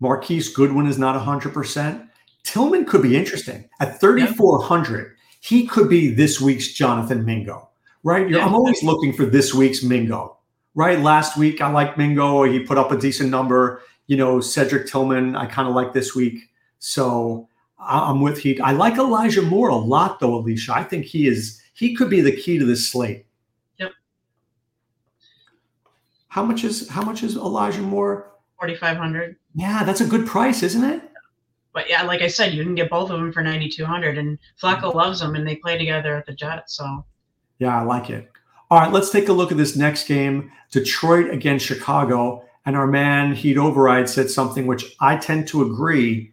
Marquise 0.00 0.52
Goodwin 0.52 0.86
is 0.86 0.98
not 0.98 1.20
100%, 1.20 2.08
Tillman 2.42 2.84
could 2.84 3.02
be 3.02 3.16
interesting. 3.16 3.68
At 3.80 4.00
3,400, 4.00 5.14
he 5.40 5.66
could 5.66 5.88
be 5.88 6.12
this 6.12 6.40
week's 6.40 6.72
Jonathan 6.72 7.24
Mingo, 7.24 7.70
right? 8.04 8.30
Yeah. 8.30 8.46
I'm 8.46 8.54
always 8.54 8.82
looking 8.84 9.12
for 9.12 9.26
this 9.26 9.52
week's 9.52 9.82
Mingo, 9.82 10.36
right? 10.74 11.00
Last 11.00 11.36
week, 11.36 11.60
I 11.60 11.70
like 11.72 11.98
Mingo. 11.98 12.44
He 12.44 12.60
put 12.60 12.78
up 12.78 12.92
a 12.92 12.98
decent 12.98 13.30
number. 13.30 13.82
You 14.06 14.18
know, 14.18 14.40
Cedric 14.40 14.86
Tillman, 14.86 15.34
I 15.34 15.46
kind 15.46 15.66
of 15.66 15.74
like 15.74 15.94
this 15.94 16.14
week. 16.14 16.50
So 16.78 17.48
I'm 17.80 18.20
with 18.20 18.38
Heat. 18.38 18.60
I 18.60 18.72
like 18.72 18.98
Elijah 18.98 19.42
Moore 19.42 19.70
a 19.70 19.74
lot, 19.74 20.20
though, 20.20 20.42
Alisha. 20.42 20.68
I 20.68 20.84
think 20.84 21.06
he 21.06 21.26
is, 21.26 21.62
he 21.72 21.94
could 21.94 22.10
be 22.10 22.20
the 22.20 22.36
key 22.36 22.58
to 22.58 22.66
this 22.66 22.86
slate. 22.86 23.24
Yep. 23.78 23.92
How 26.28 26.44
much 26.44 26.62
is 26.62 26.88
how 26.88 27.02
much 27.02 27.22
is 27.22 27.36
Elijah 27.36 27.80
Moore? 27.80 28.32
Forty 28.58 28.74
five 28.74 28.98
hundred. 28.98 29.36
Yeah, 29.54 29.82
that's 29.84 30.02
a 30.02 30.06
good 30.06 30.26
price, 30.26 30.62
isn't 30.62 30.84
it? 30.84 31.02
But 31.72 31.88
yeah, 31.88 32.02
like 32.02 32.20
I 32.20 32.28
said, 32.28 32.52
you 32.52 32.62
can 32.62 32.74
get 32.74 32.90
both 32.90 33.10
of 33.10 33.18
them 33.18 33.32
for 33.32 33.42
ninety 33.42 33.70
two 33.70 33.86
hundred, 33.86 34.18
and 34.18 34.38
Flacco 34.62 34.94
loves 34.94 35.20
them, 35.20 35.34
and 35.34 35.46
they 35.46 35.56
play 35.56 35.78
together 35.78 36.14
at 36.14 36.26
the 36.26 36.34
Jets. 36.34 36.76
So. 36.76 37.06
Yeah, 37.58 37.78
I 37.78 37.82
like 37.82 38.10
it. 38.10 38.30
All 38.70 38.80
right, 38.80 38.92
let's 38.92 39.10
take 39.10 39.28
a 39.28 39.32
look 39.32 39.52
at 39.52 39.58
this 39.58 39.76
next 39.76 40.06
game: 40.06 40.50
Detroit 40.70 41.30
against 41.30 41.66
Chicago. 41.66 42.44
And 42.66 42.76
our 42.76 42.86
man 42.86 43.34
Heat 43.34 43.58
Override 43.58 44.08
said 44.08 44.30
something 44.30 44.66
which 44.66 44.96
I 45.00 45.16
tend 45.16 45.46
to 45.48 45.70
agree. 45.70 46.32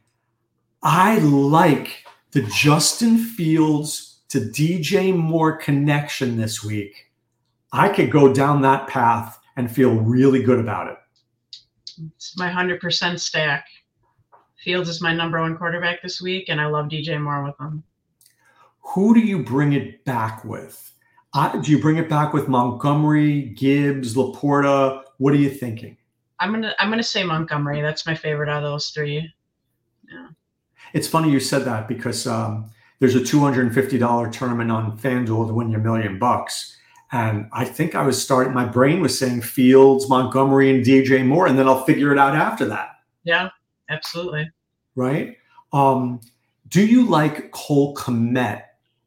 I 0.81 1.19
like 1.19 2.05
the 2.31 2.43
Justin 2.43 3.17
Fields 3.17 4.21
to 4.29 4.39
DJ 4.39 5.13
Moore 5.13 5.57
connection 5.57 6.37
this 6.37 6.63
week. 6.63 7.11
I 7.73 7.89
could 7.89 8.11
go 8.11 8.33
down 8.33 8.61
that 8.61 8.87
path 8.87 9.39
and 9.57 9.69
feel 9.69 9.93
really 9.95 10.41
good 10.41 10.59
about 10.59 10.87
it. 10.87 10.97
It's 12.15 12.37
my 12.37 12.49
100% 12.49 13.19
stack. 13.19 13.65
Fields 14.63 14.87
is 14.87 15.01
my 15.01 15.13
number 15.13 15.41
one 15.41 15.57
quarterback 15.57 16.01
this 16.01 16.21
week, 16.21 16.45
and 16.47 16.61
I 16.61 16.67
love 16.67 16.87
DJ 16.87 17.21
Moore 17.21 17.43
with 17.43 17.59
him. 17.59 17.83
Who 18.79 19.13
do 19.13 19.19
you 19.19 19.43
bring 19.43 19.73
it 19.73 20.05
back 20.05 20.45
with? 20.45 20.90
Uh, 21.33 21.57
do 21.57 21.71
you 21.71 21.79
bring 21.79 21.97
it 21.97 22.09
back 22.09 22.33
with 22.33 22.47
Montgomery, 22.47 23.41
Gibbs, 23.41 24.15
LaPorta? 24.15 25.03
What 25.17 25.33
are 25.33 25.37
you 25.37 25.49
thinking? 25.49 25.97
I'm 26.39 26.51
gonna 26.51 26.73
I'm 26.79 26.89
gonna 26.89 27.03
say 27.03 27.23
Montgomery. 27.23 27.81
That's 27.81 28.05
my 28.05 28.15
favorite 28.15 28.49
out 28.49 28.63
of 28.63 28.71
those 28.71 28.89
three. 28.89 29.31
Yeah. 30.11 30.27
It's 30.93 31.07
funny 31.07 31.31
you 31.31 31.39
said 31.39 31.63
that 31.65 31.87
because 31.87 32.27
um, 32.27 32.69
there's 32.99 33.15
a 33.15 33.19
$250 33.19 34.31
tournament 34.31 34.71
on 34.71 34.97
FanDuel 34.97 35.47
to 35.47 35.53
win 35.53 35.71
your 35.71 35.79
million 35.79 36.19
bucks. 36.19 36.77
And 37.11 37.49
I 37.51 37.65
think 37.65 37.95
I 37.95 38.03
was 38.03 38.21
starting, 38.21 38.53
my 38.53 38.65
brain 38.65 39.01
was 39.01 39.17
saying 39.17 39.41
Fields, 39.41 40.07
Montgomery, 40.07 40.69
and 40.69 40.85
DJ 40.85 41.25
Moore, 41.25 41.47
and 41.47 41.59
then 41.59 41.67
I'll 41.67 41.83
figure 41.83 42.11
it 42.11 42.17
out 42.17 42.35
after 42.35 42.65
that. 42.65 42.91
Yeah, 43.23 43.49
absolutely. 43.89 44.49
Right. 44.95 45.35
Um, 45.73 46.21
do 46.67 46.85
you 46.85 47.05
like 47.05 47.51
Cole 47.51 47.95
Kmet 47.95 48.63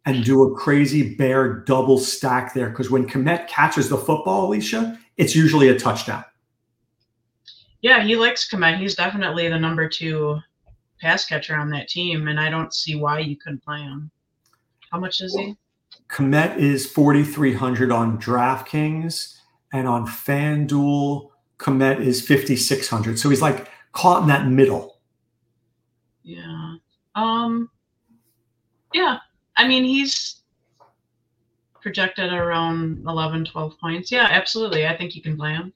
and 0.06 0.24
do 0.24 0.42
a 0.42 0.54
crazy 0.54 1.14
bear 1.14 1.60
double 1.60 1.98
stack 1.98 2.54
there? 2.54 2.68
Because 2.68 2.90
when 2.90 3.06
Kmet 3.06 3.48
catches 3.48 3.88
the 3.88 3.96
football, 3.96 4.48
Alisha, 4.48 4.98
it's 5.16 5.34
usually 5.34 5.68
a 5.68 5.78
touchdown. 5.78 6.24
Yeah, 7.80 8.02
he 8.02 8.16
likes 8.16 8.48
Kmet. 8.48 8.78
He's 8.78 8.94
definitely 8.94 9.48
the 9.48 9.58
number 9.58 9.88
two 9.88 10.38
pass 11.00 11.26
catcher 11.26 11.54
on 11.56 11.70
that 11.70 11.88
team, 11.88 12.28
and 12.28 12.40
I 12.40 12.50
don't 12.50 12.72
see 12.72 12.94
why 12.94 13.18
you 13.18 13.36
couldn't 13.36 13.64
play 13.64 13.80
him. 13.80 14.10
How 14.90 14.98
much 14.98 15.20
is 15.20 15.36
he? 15.36 15.56
Kmet 16.08 16.56
is 16.56 16.86
4,300 16.86 17.90
on 17.90 18.18
DraftKings 18.18 19.34
and 19.72 19.88
on 19.88 20.06
FanDuel, 20.06 21.30
Kmet 21.58 22.00
is 22.00 22.26
5,600. 22.26 23.18
So 23.18 23.28
he's 23.28 23.42
like 23.42 23.68
caught 23.92 24.22
in 24.22 24.28
that 24.28 24.46
middle. 24.46 24.98
Yeah. 26.22 26.76
Um, 27.14 27.68
yeah. 28.92 29.18
I 29.56 29.66
mean, 29.66 29.84
he's 29.84 30.36
projected 31.80 32.32
around 32.32 33.04
11, 33.06 33.44
12 33.44 33.78
points. 33.78 34.10
Yeah, 34.10 34.28
absolutely. 34.30 34.86
I 34.86 34.96
think 34.96 35.14
you 35.14 35.22
can 35.22 35.36
play 35.36 35.52
him. 35.52 35.72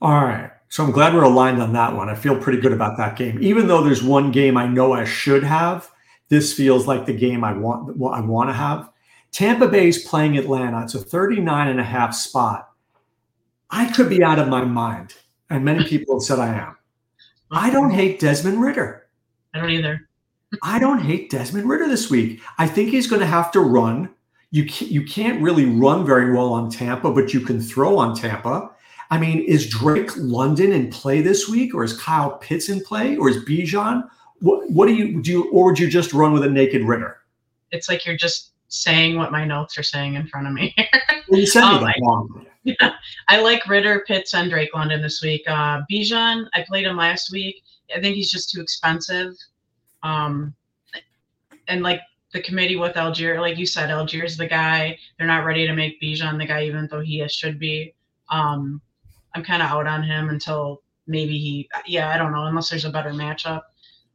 All 0.00 0.24
right. 0.24 0.50
So 0.68 0.84
I'm 0.84 0.90
glad 0.90 1.14
we're 1.14 1.22
aligned 1.22 1.62
on 1.62 1.72
that 1.74 1.94
one. 1.94 2.08
I 2.08 2.14
feel 2.14 2.36
pretty 2.36 2.60
good 2.60 2.72
about 2.72 2.96
that 2.96 3.16
game. 3.16 3.38
Even 3.42 3.66
though 3.66 3.82
there's 3.82 4.02
one 4.02 4.30
game 4.32 4.56
I 4.56 4.66
know 4.66 4.92
I 4.92 5.04
should 5.04 5.42
have, 5.44 5.90
this 6.28 6.52
feels 6.52 6.86
like 6.86 7.04
the 7.04 7.12
game 7.12 7.44
I 7.44 7.52
want 7.52 7.96
what 7.96 8.14
I 8.14 8.20
want 8.20 8.48
to 8.48 8.54
have. 8.54 8.90
Tampa 9.32 9.68
Bay 9.68 9.88
is 9.88 9.98
playing 9.98 10.38
Atlanta. 10.38 10.82
It's 10.82 10.94
a 10.94 10.98
39 10.98 11.68
and 11.68 11.80
a 11.80 11.84
half 11.84 12.14
spot. 12.14 12.70
I 13.70 13.90
could 13.92 14.08
be 14.08 14.22
out 14.22 14.38
of 14.38 14.48
my 14.48 14.64
mind. 14.64 15.14
And 15.50 15.64
many 15.64 15.84
people 15.84 16.16
have 16.16 16.22
said 16.22 16.38
I 16.38 16.54
am. 16.54 16.76
I 17.50 17.70
don't 17.70 17.90
hate 17.90 18.18
Desmond 18.18 18.60
Ridder. 18.60 19.06
I 19.52 19.58
don't 19.58 19.70
either. 19.70 20.08
I 20.62 20.78
don't 20.78 21.00
hate 21.00 21.30
Desmond 21.30 21.68
Ridder 21.68 21.88
this 21.88 22.10
week. 22.10 22.40
I 22.58 22.66
think 22.66 22.90
he's 22.90 23.06
going 23.06 23.20
to 23.20 23.26
have 23.26 23.50
to 23.52 23.60
run. 23.60 24.10
You 24.50 24.66
can't, 24.66 24.90
you 24.90 25.04
can't 25.04 25.40
really 25.40 25.64
run 25.64 26.04
very 26.04 26.32
well 26.32 26.52
on 26.52 26.70
Tampa, 26.70 27.10
but 27.10 27.32
you 27.32 27.40
can 27.40 27.60
throw 27.60 27.98
on 27.98 28.14
Tampa. 28.14 28.70
I 29.10 29.18
mean, 29.18 29.42
is 29.42 29.68
Drake 29.68 30.10
London 30.16 30.72
in 30.72 30.90
play 30.90 31.20
this 31.20 31.48
week, 31.48 31.74
or 31.74 31.84
is 31.84 31.98
Kyle 31.98 32.38
Pitts 32.38 32.68
in 32.68 32.82
play, 32.82 33.16
or 33.16 33.28
is 33.28 33.38
Bijan? 33.44 34.08
What, 34.40 34.70
what 34.70 34.86
do 34.86 34.94
you 34.94 35.22
do? 35.22 35.30
You, 35.30 35.50
or 35.50 35.66
would 35.66 35.78
you 35.78 35.88
just 35.88 36.12
run 36.12 36.32
with 36.32 36.44
a 36.44 36.50
naked 36.50 36.82
Ridder? 36.82 37.18
It's 37.70 37.88
like 37.88 38.04
you're 38.04 38.16
just 38.16 38.52
saying 38.68 39.16
what 39.16 39.30
my 39.30 39.44
notes 39.44 39.78
are 39.78 39.82
saying 39.82 40.14
in 40.14 40.26
front 40.26 40.46
of 40.46 40.52
me. 40.52 40.74
well, 41.28 41.40
you 41.40 41.46
said 41.46 41.62
um, 41.62 41.84
I, 41.84 41.94
yeah, 42.64 42.94
I 43.28 43.40
like 43.40 43.66
Ridder, 43.66 44.04
Pitts, 44.06 44.34
and 44.34 44.50
Drake 44.50 44.70
London 44.74 45.02
this 45.02 45.22
week. 45.22 45.42
Uh, 45.46 45.82
Bijan, 45.90 46.46
I 46.54 46.64
played 46.66 46.86
him 46.86 46.96
last 46.96 47.30
week. 47.30 47.62
I 47.94 48.00
think 48.00 48.16
he's 48.16 48.30
just 48.30 48.50
too 48.50 48.60
expensive. 48.60 49.34
Um, 50.02 50.54
and 51.68 51.82
like 51.82 52.00
the 52.32 52.42
committee 52.42 52.76
with 52.76 52.94
Allgeier, 52.94 53.40
like 53.40 53.58
you 53.58 53.66
said, 53.66 53.90
Allgeier's 53.90 54.36
the 54.36 54.46
guy. 54.46 54.98
They're 55.18 55.26
not 55.26 55.44
ready 55.44 55.66
to 55.66 55.74
make 55.74 56.00
Bijan 56.00 56.38
the 56.38 56.46
guy, 56.46 56.64
even 56.64 56.88
though 56.90 57.00
he 57.00 57.26
should 57.28 57.58
be. 57.58 57.94
Um, 58.30 58.80
I'm 59.34 59.44
kind 59.44 59.62
of 59.62 59.68
out 59.68 59.86
on 59.86 60.02
him 60.02 60.30
until 60.30 60.82
maybe 61.06 61.38
he, 61.38 61.68
yeah, 61.86 62.10
I 62.10 62.18
don't 62.18 62.32
know, 62.32 62.46
unless 62.46 62.70
there's 62.70 62.84
a 62.84 62.90
better 62.90 63.10
matchup. 63.10 63.62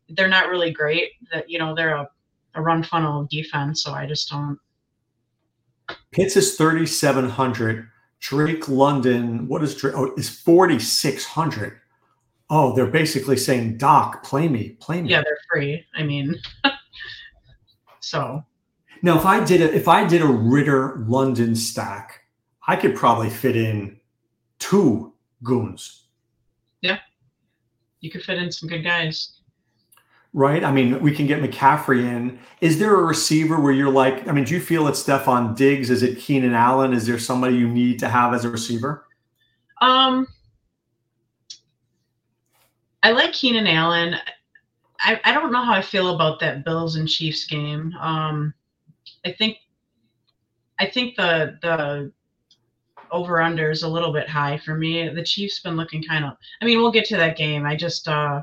They're 0.10 0.28
not 0.28 0.50
really 0.50 0.72
great. 0.72 1.12
That 1.32 1.50
you 1.50 1.60
know, 1.60 1.76
they're 1.76 1.96
a, 1.96 2.10
a 2.56 2.62
run 2.62 2.84
funnel 2.84 3.28
defense, 3.30 3.84
so 3.84 3.94
I 3.94 4.06
just 4.06 4.30
don't. 4.30 4.58
Pitts 6.12 6.36
is 6.36 6.56
3,700. 6.56 7.90
Drake 8.20 8.68
London, 8.68 9.48
what 9.48 9.64
is 9.64 9.76
Drake? 9.76 9.94
Oh, 9.96 10.14
is 10.16 10.30
4,600. 10.30 11.80
Oh, 12.50 12.74
they're 12.74 12.88
basically 12.88 13.38
saying, 13.38 13.78
Doc, 13.78 14.24
play 14.24 14.48
me, 14.48 14.70
play 14.80 15.02
me. 15.02 15.10
Yeah, 15.10 15.22
they're 15.22 15.38
free. 15.52 15.84
I 15.96 16.04
mean, 16.04 16.36
so. 18.00 18.44
Now, 19.02 19.18
if 19.18 19.26
I 19.26 19.44
did 19.44 19.62
a, 19.62 19.74
if 19.74 19.88
I 19.88 20.06
did 20.06 20.22
a 20.22 20.28
Ridder 20.28 21.04
London 21.08 21.56
stack, 21.56 22.22
I 22.68 22.76
could 22.76 22.96
probably 22.96 23.30
fit 23.30 23.56
in 23.56 24.00
two 24.60 25.14
goons. 25.44 26.06
Yeah, 26.82 27.00
you 28.00 28.10
could 28.10 28.24
fit 28.24 28.38
in 28.38 28.52
some 28.52 28.70
good 28.70 28.84
guys. 28.84 29.38
Right. 30.34 30.64
I 30.64 30.72
mean, 30.72 31.00
we 31.02 31.14
can 31.16 31.26
get 31.26 31.42
McCaffrey 31.42 32.02
in. 32.02 32.38
Is 32.62 32.78
there 32.78 32.94
a 32.94 33.02
receiver 33.02 33.60
where 33.60 33.72
you're 33.72 33.92
like, 33.92 34.28
I 34.28 34.32
mean, 34.32 34.44
do 34.44 34.54
you 34.54 34.62
feel 34.62 34.88
it's 34.88 35.04
Stefon 35.04 35.56
Diggs? 35.56 35.90
Is 35.90 36.04
it 36.04 36.20
Keenan 36.20 36.54
Allen? 36.54 36.94
Is 36.94 37.08
there 37.08 37.18
somebody 37.18 37.56
you 37.56 37.68
need 37.68 37.98
to 38.00 38.10
have 38.10 38.34
as 38.34 38.46
a 38.46 38.50
receiver? 38.50 39.08
Um, 39.82 40.28
I 43.04 43.12
like 43.12 43.34
Keenan 43.34 43.68
Allen. 43.68 44.16
I, 45.00 45.20
I 45.24 45.34
don't 45.34 45.52
know 45.52 45.64
how 45.64 45.74
I 45.74 45.82
feel 45.82 46.16
about 46.16 46.40
that 46.40 46.66
Bills 46.66 46.96
and 46.96 47.08
Chiefs 47.08 47.46
game. 47.46 47.94
Um, 48.00 48.54
I 49.26 49.32
think 49.32 49.58
I 50.80 50.88
think 50.88 51.16
the 51.16 51.58
the 51.62 52.12
over 53.12 53.42
under 53.42 53.72
is 53.72 53.84
a 53.84 53.88
little 53.88 54.12
bit 54.12 54.28
high 54.28 54.58
for 54.58 54.76
me. 54.76 55.08
The 55.10 55.24
Chiefs 55.24 55.60
been 55.60 55.78
looking 55.78 56.04
kind 56.04 56.26
of. 56.26 56.34
I 56.62 56.66
mean, 56.66 56.80
we'll 56.80 56.92
get 56.92 57.06
to 57.06 57.18
that 57.18 57.38
game. 57.38 57.66
I 57.66 57.76
just 57.76 58.08
uh, 58.08 58.42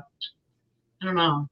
I 1.01 1.05
don't 1.05 1.15
know. 1.15 1.47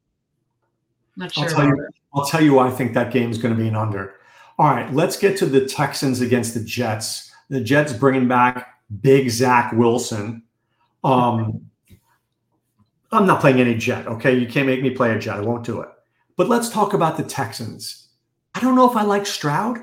Not 1.16 1.34
sure. 1.34 1.44
I'll 1.44 1.50
tell, 1.50 1.68
you, 1.68 1.88
I'll 2.16 2.26
tell 2.26 2.44
you 2.44 2.54
why 2.56 2.68
I 2.68 2.72
think 2.72 2.94
that 2.94 3.12
game 3.12 3.30
is 3.30 3.38
going 3.38 3.56
to 3.56 3.62
be 3.62 3.68
an 3.68 3.76
under. 3.76 4.16
All 4.58 4.68
right, 4.68 4.92
let's 4.94 5.18
get 5.18 5.38
to 5.38 5.46
the 5.46 5.66
Texans 5.66 6.22
against 6.22 6.54
the 6.54 6.64
Jets. 6.64 7.32
The 7.50 7.62
Jets 7.62 7.94
bringing 7.94 8.28
back 8.28 8.80
big 9.02 9.30
Zach 9.30 9.74
Wilson. 9.74 10.44
Um, 11.04 11.70
I'm 13.14 13.28
not 13.28 13.42
playing 13.42 13.60
any 13.60 13.76
Jet. 13.76 14.08
Okay, 14.08 14.38
you 14.38 14.48
can't 14.48 14.68
make 14.68 14.82
me 14.82 14.90
play 14.90 15.12
a 15.12 15.20
Jet. 15.20 15.38
I 15.38 15.42
won't 15.42 15.66
do 15.66 15.82
it. 15.82 15.90
But 16.36 16.50
let's 16.50 16.70
talk 16.70 16.94
about 16.94 17.18
the 17.18 17.24
Texans. 17.24 18.08
I 18.56 18.60
don't 18.60 18.76
know 18.76 18.90
if 18.90 18.96
I 18.96 19.04
like 19.04 19.26
Stroud. 19.26 19.80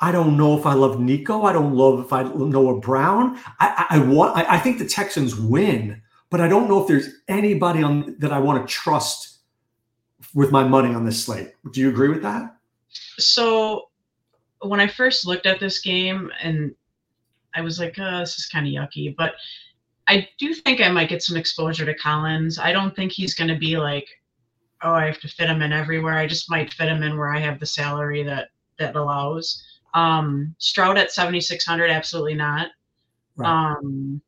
I 0.00 0.10
don't 0.10 0.36
know 0.36 0.58
if 0.58 0.66
I 0.66 0.74
love 0.74 0.98
Nico. 0.98 1.42
I 1.42 1.52
don't 1.52 1.74
love 1.74 2.00
if 2.00 2.12
I 2.12 2.24
Noah 2.24 2.80
Brown. 2.80 3.38
I, 3.60 3.86
I, 3.88 3.96
I 3.96 3.98
want. 4.00 4.36
I, 4.36 4.56
I, 4.56 4.58
think 4.58 4.78
the 4.78 4.84
Texans 4.84 5.36
win, 5.36 6.02
but 6.28 6.40
I 6.40 6.48
don't 6.48 6.68
know 6.68 6.82
if 6.82 6.88
there's 6.88 7.08
anybody 7.28 7.84
on 7.84 8.16
that 8.18 8.32
I 8.32 8.40
want 8.40 8.66
to 8.66 8.74
trust 8.74 9.38
with 10.34 10.50
my 10.50 10.64
money 10.64 10.92
on 10.92 11.04
this 11.04 11.24
slate. 11.24 11.52
Do 11.72 11.80
you 11.80 11.88
agree 11.88 12.08
with 12.08 12.22
that? 12.22 12.56
So, 13.18 13.90
when 14.62 14.80
I 14.80 14.88
first 14.88 15.24
looked 15.24 15.46
at 15.46 15.60
this 15.60 15.80
game, 15.80 16.32
and 16.42 16.74
I 17.54 17.60
was 17.60 17.78
like, 17.78 17.96
oh, 18.00 18.20
"This 18.20 18.38
is 18.38 18.46
kind 18.46 18.66
of 18.66 18.72
yucky," 18.72 19.14
but 19.16 19.34
I 20.08 20.28
do 20.38 20.52
think 20.54 20.80
I 20.80 20.90
might 20.90 21.08
get 21.08 21.22
some 21.22 21.36
exposure 21.36 21.86
to 21.86 21.94
Collins. 21.94 22.58
I 22.58 22.72
don't 22.72 22.94
think 22.94 23.12
he's 23.12 23.34
going 23.34 23.48
to 23.48 23.58
be 23.58 23.76
like, 23.76 24.08
"Oh, 24.82 24.92
I 24.92 25.06
have 25.06 25.20
to 25.20 25.28
fit 25.28 25.48
him 25.48 25.62
in 25.62 25.72
everywhere." 25.72 26.18
I 26.18 26.26
just 26.26 26.50
might 26.50 26.72
fit 26.72 26.88
him 26.88 27.02
in 27.02 27.16
where 27.16 27.34
I 27.34 27.38
have 27.38 27.60
the 27.60 27.66
salary 27.66 28.22
that 28.24 28.48
that 28.78 28.96
allows. 28.96 29.62
Um, 29.94 30.54
Stroud 30.58 30.96
at 30.96 31.12
7,600, 31.12 31.90
absolutely 31.90 32.34
not. 32.34 32.68
Right. 33.36 33.48
Um, 33.48 34.20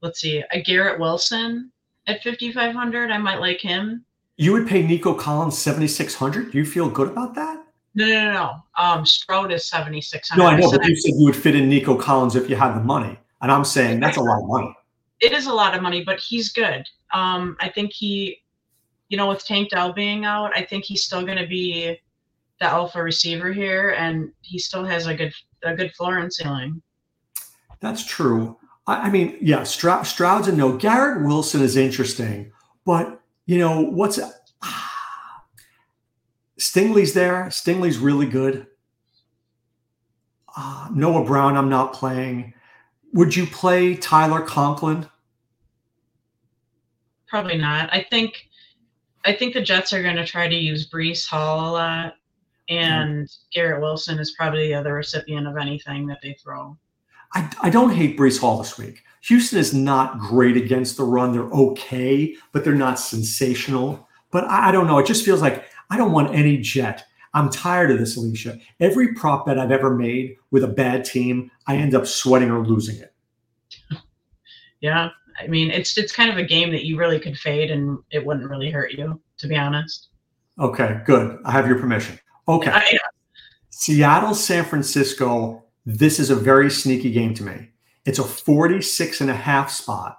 let's 0.00 0.20
see, 0.20 0.42
a 0.52 0.60
Garrett 0.60 0.98
Wilson 0.98 1.70
at 2.06 2.22
5,500, 2.22 3.10
I 3.10 3.18
might 3.18 3.40
like 3.40 3.60
him. 3.60 4.04
You 4.36 4.52
would 4.52 4.68
pay 4.68 4.86
Nico 4.86 5.14
Collins 5.14 5.58
7,600? 5.58 6.52
Do 6.52 6.58
you 6.58 6.64
feel 6.64 6.88
good 6.88 7.08
about 7.08 7.34
that? 7.34 7.64
No, 7.94 8.06
no, 8.06 8.24
no, 8.24 8.32
no. 8.32 8.54
Um, 8.82 9.04
Stroud 9.04 9.52
is 9.52 9.66
7,600. 9.66 10.40
No, 10.40 10.48
I 10.48 10.56
know, 10.56 10.70
but 10.70 10.86
you 10.86 10.96
said 10.96 11.12
you 11.16 11.24
would 11.24 11.36
fit 11.36 11.56
in 11.56 11.68
Nico 11.68 11.96
Collins 11.96 12.36
if 12.36 12.48
you 12.48 12.54
had 12.54 12.74
the 12.74 12.80
money. 12.80 13.18
And 13.40 13.52
I'm 13.52 13.64
saying 13.64 14.00
that's 14.00 14.16
a 14.16 14.22
lot 14.22 14.42
of 14.42 14.48
money. 14.48 14.74
It 15.20 15.32
is 15.32 15.46
a 15.46 15.52
lot 15.52 15.74
of 15.74 15.82
money, 15.82 16.04
but 16.04 16.18
he's 16.18 16.52
good. 16.52 16.86
Um, 17.12 17.56
I 17.60 17.68
think 17.68 17.92
he, 17.92 18.42
you 19.08 19.16
know, 19.16 19.28
with 19.28 19.44
Tank 19.44 19.70
Dell 19.70 19.92
being 19.92 20.24
out, 20.24 20.56
I 20.56 20.62
think 20.62 20.84
he's 20.84 21.04
still 21.04 21.24
going 21.24 21.38
to 21.38 21.46
be 21.46 21.98
the 22.60 22.66
alpha 22.66 23.02
receiver 23.02 23.52
here, 23.52 23.90
and 23.90 24.30
he 24.42 24.58
still 24.58 24.84
has 24.84 25.06
a 25.06 25.14
good 25.14 25.32
a 25.64 25.74
good 25.74 25.92
floor 25.94 26.18
and 26.18 26.32
ceiling. 26.32 26.82
That's 27.80 28.04
true. 28.04 28.56
I, 28.86 29.06
I 29.06 29.10
mean, 29.10 29.36
yeah, 29.40 29.62
Stroud, 29.62 30.06
Stroud's 30.06 30.48
a 30.48 30.52
no. 30.52 30.76
Garrett 30.76 31.24
Wilson 31.24 31.62
is 31.62 31.76
interesting, 31.76 32.52
but 32.84 33.20
you 33.46 33.58
know 33.58 33.82
what's 33.82 34.18
ah, 34.62 35.44
Stingley's 36.58 37.14
there. 37.14 37.46
Stingley's 37.46 37.98
really 37.98 38.26
good. 38.26 38.66
Uh, 40.56 40.88
Noah 40.92 41.24
Brown, 41.24 41.56
I'm 41.56 41.68
not 41.68 41.92
playing. 41.92 42.54
Would 43.14 43.34
you 43.34 43.46
play 43.46 43.94
Tyler 43.94 44.40
Conklin? 44.40 45.08
Probably 47.28 47.58
not. 47.58 47.92
I 47.92 48.06
think 48.10 48.48
I 49.24 49.32
think 49.32 49.54
the 49.54 49.60
Jets 49.60 49.92
are 49.92 50.02
going 50.02 50.16
to 50.16 50.26
try 50.26 50.48
to 50.48 50.54
use 50.54 50.88
Breece 50.88 51.26
Hall 51.26 51.70
a 51.70 51.72
lot 51.72 52.14
and 52.68 53.30
Garrett 53.52 53.80
Wilson 53.80 54.18
is 54.18 54.32
probably 54.32 54.68
the 54.68 54.74
other 54.74 54.94
recipient 54.94 55.46
of 55.46 55.56
anything 55.56 56.06
that 56.06 56.20
they 56.22 56.34
throw. 56.34 56.76
I, 57.34 57.50
I 57.62 57.70
don't 57.70 57.94
hate 57.94 58.18
Breece 58.18 58.40
Hall 58.40 58.58
this 58.58 58.78
week. 58.78 59.02
Houston 59.22 59.58
is 59.58 59.74
not 59.74 60.18
great 60.18 60.56
against 60.56 60.96
the 60.96 61.04
run. 61.04 61.32
They're 61.32 61.42
okay, 61.42 62.34
but 62.52 62.64
they're 62.64 62.74
not 62.74 62.98
sensational. 62.98 64.08
But 64.30 64.44
I, 64.44 64.68
I 64.68 64.72
don't 64.72 64.86
know. 64.86 64.98
It 64.98 65.06
just 65.06 65.24
feels 65.24 65.42
like 65.42 65.64
I 65.90 65.96
don't 65.96 66.12
want 66.12 66.34
any 66.34 66.58
jet. 66.58 67.06
I'm 67.34 67.50
tired 67.50 67.90
of 67.90 67.98
this, 67.98 68.18
Alisha. 68.18 68.60
Every 68.80 69.14
prop 69.14 69.46
bet 69.46 69.58
I've 69.58 69.70
ever 69.70 69.94
made 69.94 70.36
with 70.50 70.64
a 70.64 70.68
bad 70.68 71.04
team, 71.04 71.50
I 71.66 71.76
end 71.76 71.94
up 71.94 72.06
sweating 72.06 72.50
or 72.50 72.64
losing 72.64 72.96
it. 72.96 73.14
Yeah. 74.80 75.10
I 75.40 75.48
mean, 75.48 75.72
it's 75.72 75.98
it's 75.98 76.12
kind 76.12 76.30
of 76.30 76.36
a 76.36 76.44
game 76.44 76.70
that 76.70 76.84
you 76.84 76.96
really 76.96 77.18
could 77.18 77.36
fade 77.36 77.72
and 77.72 77.98
it 78.12 78.24
wouldn't 78.24 78.48
really 78.48 78.70
hurt 78.70 78.92
you, 78.92 79.20
to 79.38 79.48
be 79.48 79.56
honest. 79.56 80.08
Okay, 80.58 81.00
good. 81.04 81.38
I 81.44 81.50
have 81.50 81.66
your 81.66 81.78
permission. 81.78 82.18
Okay. 82.46 82.70
I, 82.70 82.96
Seattle, 83.70 84.34
San 84.34 84.64
Francisco. 84.64 85.64
This 85.86 86.18
is 86.18 86.30
a 86.30 86.36
very 86.36 86.70
sneaky 86.70 87.10
game 87.10 87.34
to 87.34 87.42
me. 87.42 87.70
It's 88.04 88.18
a 88.18 88.24
46 88.24 89.20
and 89.20 89.30
a 89.30 89.34
half 89.34 89.70
spot, 89.70 90.18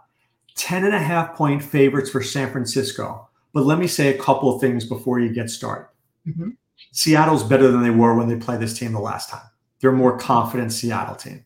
10 0.56 0.86
and 0.86 0.96
a 0.96 1.00
half 1.00 1.36
point 1.36 1.64
favorites 1.64 2.10
for 2.10 2.24
San 2.24 2.52
Francisco. 2.52 3.28
But 3.54 3.66
let 3.66 3.80
me 3.80 3.88
say 3.88 4.14
a 4.14 4.18
couple 4.18 4.54
of 4.54 4.62
things 4.62 4.86
before 4.86 5.20
you 5.20 5.34
get 5.34 5.50
started. 5.50 5.90
Mm-hmm. 6.28 6.50
Seattle's 6.92 7.44
better 7.44 7.72
than 7.72 7.84
they 7.84 7.90
were 7.90 8.16
when 8.16 8.28
they 8.28 8.36
played 8.36 8.60
this 8.60 8.78
team 8.78 8.94
the 8.94 9.00
last 9.00 9.30
time. 9.30 9.46
They're 9.80 9.92
a 9.92 9.96
more 9.96 10.18
confident 10.18 10.74
Seattle 10.74 11.16
team. 11.16 11.46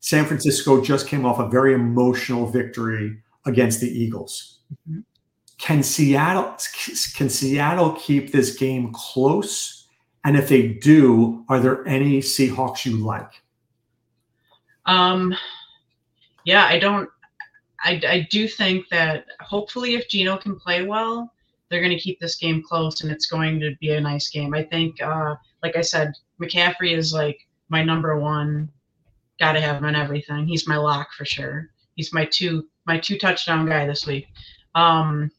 San 0.00 0.24
Francisco 0.26 0.82
just 0.82 1.06
came 1.06 1.24
off 1.24 1.38
a 1.38 1.48
very 1.48 1.74
emotional 1.74 2.46
victory 2.46 3.22
against 3.46 3.80
the 3.80 3.88
Eagles. 3.88 4.60
Mm-hmm. 4.88 5.00
Can 5.58 5.82
Seattle 5.84 6.56
can 7.14 7.30
Seattle 7.30 7.92
keep 7.92 8.32
this 8.32 8.56
game 8.56 8.92
close? 8.92 9.86
And 10.24 10.36
if 10.36 10.48
they 10.48 10.68
do, 10.68 11.44
are 11.48 11.60
there 11.60 11.86
any 11.86 12.18
Seahawks 12.20 12.84
you 12.84 12.96
like? 12.96 13.42
Um, 14.86 15.34
yeah, 16.44 16.64
I 16.64 16.78
don't. 16.78 17.08
I, 17.84 18.00
I 18.06 18.28
do 18.30 18.48
think 18.48 18.88
that 18.90 19.26
hopefully, 19.40 19.94
if 19.94 20.08
Geno 20.08 20.36
can 20.36 20.58
play 20.58 20.84
well, 20.84 21.32
they're 21.72 21.80
going 21.80 21.96
to 21.96 21.98
keep 21.98 22.20
this 22.20 22.36
game 22.36 22.62
close 22.62 23.00
and 23.00 23.10
it's 23.10 23.26
going 23.26 23.58
to 23.58 23.74
be 23.80 23.92
a 23.92 24.00
nice 24.00 24.28
game. 24.28 24.52
I 24.52 24.62
think, 24.62 25.00
uh, 25.02 25.36
like 25.62 25.74
I 25.74 25.80
said, 25.80 26.12
McCaffrey 26.40 26.94
is 26.94 27.14
like 27.14 27.38
my 27.70 27.82
number 27.82 28.20
one. 28.20 28.68
Got 29.40 29.52
to 29.52 29.60
have 29.60 29.76
him 29.76 29.86
on 29.86 29.96
everything. 29.96 30.46
He's 30.46 30.68
my 30.68 30.76
lock 30.76 31.14
for 31.14 31.24
sure. 31.24 31.70
He's 31.96 32.12
my 32.12 32.26
two 32.26 32.68
my 32.86 32.98
two 32.98 33.18
touchdown 33.18 33.66
guy 33.66 33.86
this 33.86 34.06
week. 34.06 34.26
Um, 34.74 35.30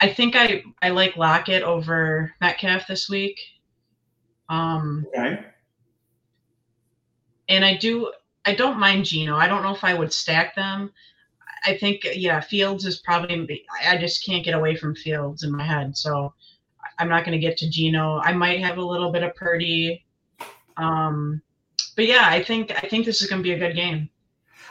I 0.00 0.08
think 0.08 0.36
I 0.36 0.62
I 0.82 0.90
like 0.90 1.16
Lockett 1.16 1.62
over 1.62 2.34
Metcalf 2.42 2.86
this 2.86 3.08
week. 3.08 3.40
Um, 4.50 5.06
okay. 5.08 5.46
And 7.48 7.64
I 7.64 7.76
do 7.78 8.12
I 8.44 8.54
don't 8.54 8.78
mind 8.78 9.06
Geno. 9.06 9.36
I 9.36 9.48
don't 9.48 9.62
know 9.62 9.74
if 9.74 9.82
I 9.82 9.94
would 9.94 10.12
stack 10.12 10.54
them. 10.54 10.92
I 11.64 11.76
think 11.76 12.06
yeah, 12.14 12.40
Fields 12.40 12.84
is 12.84 12.98
probably. 13.00 13.64
I 13.84 13.96
just 13.96 14.24
can't 14.24 14.44
get 14.44 14.54
away 14.54 14.76
from 14.76 14.94
Fields 14.94 15.42
in 15.42 15.52
my 15.52 15.62
head, 15.62 15.96
so 15.96 16.34
I'm 16.98 17.08
not 17.08 17.24
going 17.24 17.38
to 17.38 17.46
get 17.46 17.56
to 17.58 17.70
Geno. 17.70 18.18
I 18.18 18.32
might 18.32 18.60
have 18.60 18.78
a 18.78 18.84
little 18.84 19.12
bit 19.12 19.22
of 19.22 19.34
Purdy, 19.34 20.04
um, 20.76 21.40
but 21.96 22.06
yeah, 22.06 22.28
I 22.28 22.42
think 22.42 22.72
I 22.82 22.88
think 22.88 23.06
this 23.06 23.22
is 23.22 23.28
going 23.28 23.42
to 23.42 23.44
be 23.44 23.52
a 23.52 23.58
good 23.58 23.76
game. 23.76 24.08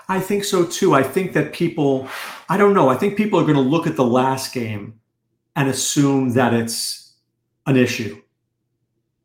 I 0.09 0.19
think 0.19 0.43
so 0.43 0.65
too. 0.65 0.93
I 0.93 1.03
think 1.03 1.33
that 1.33 1.53
people, 1.53 2.09
I 2.49 2.57
don't 2.57 2.73
know. 2.73 2.89
I 2.89 2.95
think 2.95 3.15
people 3.15 3.39
are 3.39 3.43
going 3.43 3.55
to 3.55 3.61
look 3.61 3.87
at 3.87 3.95
the 3.95 4.03
last 4.03 4.53
game 4.53 4.99
and 5.55 5.69
assume 5.69 6.33
that 6.33 6.53
it's 6.53 7.13
an 7.65 7.77
issue. 7.77 8.21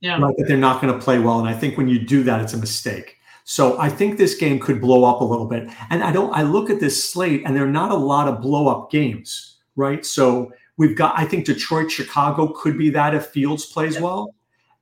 Yeah. 0.00 0.18
Like 0.18 0.36
that 0.36 0.46
they're 0.46 0.56
not 0.56 0.80
going 0.80 0.92
to 0.92 1.04
play 1.04 1.18
well. 1.18 1.40
And 1.40 1.48
I 1.48 1.54
think 1.54 1.76
when 1.76 1.88
you 1.88 1.98
do 1.98 2.22
that, 2.24 2.40
it's 2.40 2.52
a 2.52 2.58
mistake. 2.58 3.15
So 3.48 3.78
I 3.78 3.88
think 3.88 4.18
this 4.18 4.34
game 4.34 4.58
could 4.58 4.80
blow 4.80 5.04
up 5.04 5.20
a 5.20 5.24
little 5.24 5.46
bit. 5.46 5.68
And 5.90 6.02
I 6.02 6.10
don't 6.10 6.34
I 6.34 6.42
look 6.42 6.68
at 6.68 6.80
this 6.80 7.02
slate 7.02 7.44
and 7.46 7.54
there 7.54 7.64
are 7.64 7.70
not 7.70 7.92
a 7.92 7.96
lot 7.96 8.26
of 8.26 8.42
blow 8.42 8.66
up 8.66 8.90
games, 8.90 9.58
right? 9.76 10.04
So 10.04 10.52
we've 10.76 10.96
got 10.96 11.16
I 11.16 11.24
think 11.24 11.46
Detroit 11.46 11.88
Chicago 11.88 12.48
could 12.48 12.76
be 12.76 12.90
that 12.90 13.14
if 13.14 13.26
Fields 13.26 13.64
plays 13.64 14.00
well. 14.00 14.34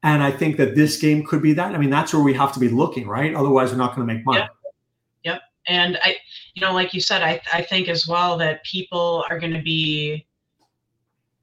And 0.02 0.22
I 0.22 0.30
think 0.30 0.56
that 0.56 0.74
this 0.74 0.96
game 0.98 1.26
could 1.26 1.42
be 1.42 1.52
that. 1.52 1.74
I 1.74 1.78
mean, 1.78 1.90
that's 1.90 2.14
where 2.14 2.22
we 2.22 2.32
have 2.34 2.52
to 2.54 2.60
be 2.60 2.70
looking, 2.70 3.06
right? 3.06 3.34
Otherwise, 3.34 3.70
we're 3.70 3.76
not 3.76 3.94
going 3.94 4.08
to 4.08 4.14
make 4.14 4.24
money. 4.24 4.40
Yep. 4.40 4.50
yep. 5.24 5.42
And 5.66 5.98
I, 6.02 6.16
you 6.54 6.62
know, 6.62 6.72
like 6.72 6.94
you 6.94 7.00
said, 7.00 7.22
I, 7.22 7.40
I 7.52 7.62
think 7.62 7.88
as 7.88 8.06
well 8.06 8.38
that 8.38 8.64
people 8.64 9.24
are 9.28 9.38
going 9.38 9.52
to 9.52 9.62
be 9.62 10.26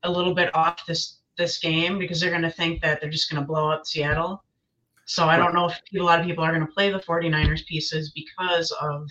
a 0.03 0.11
little 0.11 0.33
bit 0.33 0.55
off 0.55 0.85
this 0.87 1.17
this 1.37 1.59
game 1.59 1.99
because 1.99 2.19
they're 2.19 2.31
going 2.31 2.41
to 2.41 2.51
think 2.51 2.81
that 2.81 2.99
they're 2.99 3.11
just 3.11 3.29
going 3.29 3.41
to 3.41 3.47
blow 3.47 3.69
up 3.69 3.85
Seattle. 3.85 4.43
So 5.11 5.25
I 5.25 5.35
don't 5.35 5.53
know 5.53 5.67
if 5.67 5.77
a 5.93 6.01
lot 6.01 6.21
of 6.21 6.25
people 6.25 6.41
are 6.41 6.55
going 6.55 6.65
to 6.65 6.71
play 6.71 6.89
the 6.89 6.99
49ers 6.99 7.65
pieces 7.65 8.13
because 8.15 8.71
of 8.79 9.09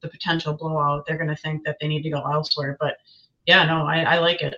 the 0.00 0.06
potential 0.08 0.54
blowout. 0.54 1.04
They're 1.04 1.16
going 1.16 1.30
to 1.30 1.34
think 1.34 1.64
that 1.64 1.78
they 1.80 1.88
need 1.88 2.02
to 2.02 2.10
go 2.10 2.20
elsewhere. 2.20 2.76
But 2.78 2.98
yeah, 3.44 3.64
no, 3.64 3.84
I, 3.84 4.02
I 4.02 4.18
like 4.18 4.40
it. 4.40 4.54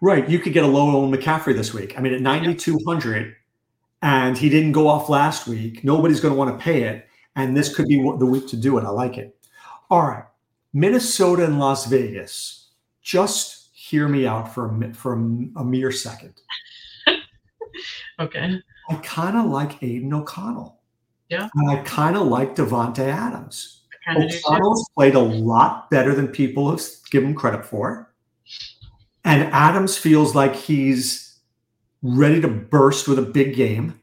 Right. 0.00 0.28
You 0.30 0.38
could 0.38 0.52
get 0.52 0.62
a 0.62 0.68
low 0.68 1.02
on 1.02 1.10
McCaffrey 1.10 1.52
this 1.56 1.74
week. 1.74 1.98
I 1.98 2.00
mean, 2.00 2.14
at 2.14 2.20
9,200, 2.20 3.34
and 4.02 4.38
he 4.38 4.48
didn't 4.48 4.70
go 4.70 4.86
off 4.86 5.08
last 5.08 5.48
week. 5.48 5.82
Nobody's 5.82 6.20
going 6.20 6.32
to 6.32 6.38
want 6.38 6.56
to 6.56 6.62
pay 6.62 6.84
it. 6.84 7.08
And 7.34 7.56
this 7.56 7.74
could 7.74 7.88
be 7.88 7.96
the 7.96 8.24
week 8.24 8.46
to 8.50 8.56
do 8.56 8.78
it. 8.78 8.84
I 8.84 8.90
like 8.90 9.18
it. 9.18 9.36
All 9.90 10.06
right. 10.06 10.26
Minnesota 10.72 11.44
and 11.44 11.58
Las 11.58 11.86
Vegas. 11.86 12.68
Just 13.02 13.70
hear 13.72 14.06
me 14.06 14.28
out 14.28 14.54
for 14.54 14.72
a, 14.72 14.94
for 14.94 15.14
a, 15.14 15.18
a 15.56 15.64
mere 15.64 15.90
second. 15.90 16.40
okay. 18.20 18.60
I 18.88 18.94
kind 18.96 19.36
of 19.36 19.46
like 19.46 19.82
Aidan 19.82 20.12
O'Connell. 20.12 20.80
Yeah. 21.28 21.48
And 21.54 21.70
I 21.70 21.82
kind 21.82 22.16
of 22.16 22.26
like 22.26 22.54
Davante 22.54 23.00
Adams. 23.00 23.82
O'Connell's 24.08 24.88
played 24.94 25.14
a 25.14 25.20
lot 25.20 25.90
better 25.90 26.14
than 26.14 26.28
people 26.28 26.70
have 26.70 26.82
given 27.10 27.30
him 27.30 27.34
credit 27.34 27.64
for. 27.64 28.12
And 29.24 29.44
Adams 29.44 29.96
feels 29.96 30.34
like 30.34 30.54
he's 30.54 31.38
ready 32.02 32.40
to 32.40 32.48
burst 32.48 33.08
with 33.08 33.18
a 33.18 33.22
big 33.22 33.56
game. 33.56 34.00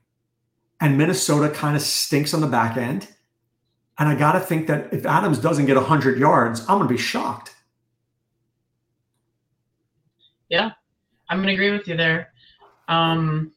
And 0.79 0.97
Minnesota 0.97 1.53
kind 1.53 1.75
of 1.75 1.83
stinks 1.83 2.33
on 2.33 2.41
the 2.41 2.47
back 2.47 2.75
end. 2.75 3.07
And 3.99 4.09
I 4.09 4.15
got 4.15 4.31
to 4.31 4.39
think 4.39 4.65
that 4.65 4.91
if 4.91 5.05
Adams 5.05 5.37
doesn't 5.37 5.67
get 5.67 5.75
100 5.75 6.17
yards, 6.17 6.61
I'm 6.61 6.79
going 6.79 6.87
to 6.87 6.93
be 6.93 6.97
shocked. 6.97 7.53
Yeah, 10.49 10.71
I'm 11.29 11.37
going 11.37 11.47
to 11.47 11.53
agree 11.53 11.71
with 11.71 11.87
you 11.87 11.95
there. 11.95 12.33
Um, 12.87 13.53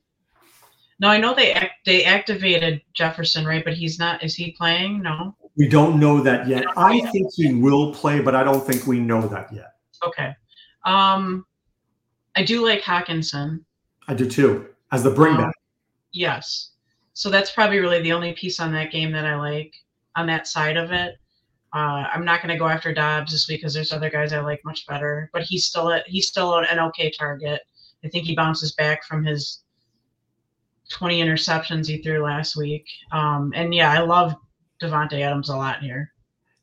no, 1.01 1.09
I 1.09 1.19
know 1.19 1.35
they 1.35 1.53
act, 1.53 1.85
they 1.85 2.05
activated 2.05 2.83
Jefferson, 2.95 3.45
right? 3.45 3.65
But 3.65 3.75
he's 3.75 3.99
not. 3.99 4.23
Is 4.23 4.35
he 4.35 4.53
playing? 4.53 5.03
No. 5.03 5.37
We 5.57 5.69
don't 5.69 6.01
know 6.01 6.21
that 6.21 6.49
yet. 6.49 6.65
I 6.77 7.01
think 7.13 7.33
he 7.35 7.55
will 7.55 7.95
play, 7.95 8.21
but 8.21 8.35
I 8.35 8.43
don't 8.43 8.67
think 8.67 8.87
we 8.87 8.99
know 8.99 9.27
that 9.29 9.53
yet. 9.53 9.75
Okay. 10.05 10.35
Um, 10.85 11.47
I 12.37 12.43
do 12.43 12.65
like 12.65 12.83
Hockenson. 12.83 13.65
I 14.09 14.15
do 14.15 14.29
too, 14.29 14.69
as 14.93 15.03
the 15.03 15.11
bringback. 15.11 15.47
Um, 15.47 15.53
yes. 16.13 16.71
So 17.13 17.31
that's 17.31 17.53
probably 17.53 17.79
really 17.79 18.03
the 18.03 18.13
only 18.13 18.33
piece 18.33 18.59
on 18.61 18.73
that 18.73 18.91
game 18.91 19.13
that 19.13 19.25
I 19.25 19.37
like 19.37 19.73
on 20.17 20.27
that 20.27 20.47
side 20.49 20.77
of 20.77 20.91
it. 20.91 21.17
Uh, 21.73 22.07
I'm 22.13 22.25
not 22.25 22.41
going 22.41 22.53
to 22.53 22.59
go 22.59 22.69
after 22.69 22.93
Dobbs 22.93 23.33
this 23.33 23.49
week 23.49 23.61
because 23.61 23.75
there's 23.75 23.93
other 23.93 24.11
guys 24.11 24.33
I 24.33 24.41
like 24.41 24.61
much 24.65 24.87
better. 24.87 25.31
But 25.33 25.43
he's 25.43 25.67
still 25.67 25.91
a, 25.91 26.03
he's 26.07 26.29
still 26.29 26.59
an 26.59 26.79
okay 26.79 27.11
target. 27.11 27.61
I 28.05 28.09
think 28.09 28.27
he 28.27 28.37
bounces 28.37 28.73
back 28.73 29.05
from 29.05 29.25
his 29.25 29.64
20 30.91 31.21
interceptions 31.23 31.87
he 31.87 32.03
threw 32.03 32.23
last 32.23 32.57
week. 32.57 32.87
Um, 33.13 33.53
and 33.55 33.75
yeah, 33.75 33.93
I 33.93 34.01
love 34.01 34.35
Davante 34.83 35.21
Adams 35.21 35.49
a 35.49 35.57
lot 35.57 35.81
here. 35.81 36.13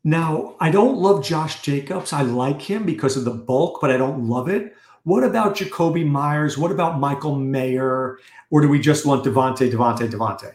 Now, 0.04 0.56
I 0.60 0.72
don't 0.72 0.98
love 0.98 1.24
Josh 1.24 1.62
Jacobs. 1.62 2.12
I 2.12 2.24
like 2.24 2.62
him 2.62 2.86
because 2.86 3.18
of 3.18 3.26
the 3.26 3.32
bulk, 3.32 3.80
but 3.82 3.92
I 3.92 3.98
don't 3.98 4.28
love 4.28 4.50
it. 4.50 4.76
What 5.04 5.24
about 5.24 5.56
Jakobi 5.56 6.06
Meyers? 6.06 6.58
What 6.58 6.72
about 6.72 7.00
Michael 7.00 7.36
Mayer? 7.36 8.18
Or 8.50 8.62
do 8.62 8.68
we 8.68 8.80
just 8.80 9.06
want 9.06 9.24
Davante, 9.24 9.72
Davante, 9.72 10.10
Davante? 10.10 10.54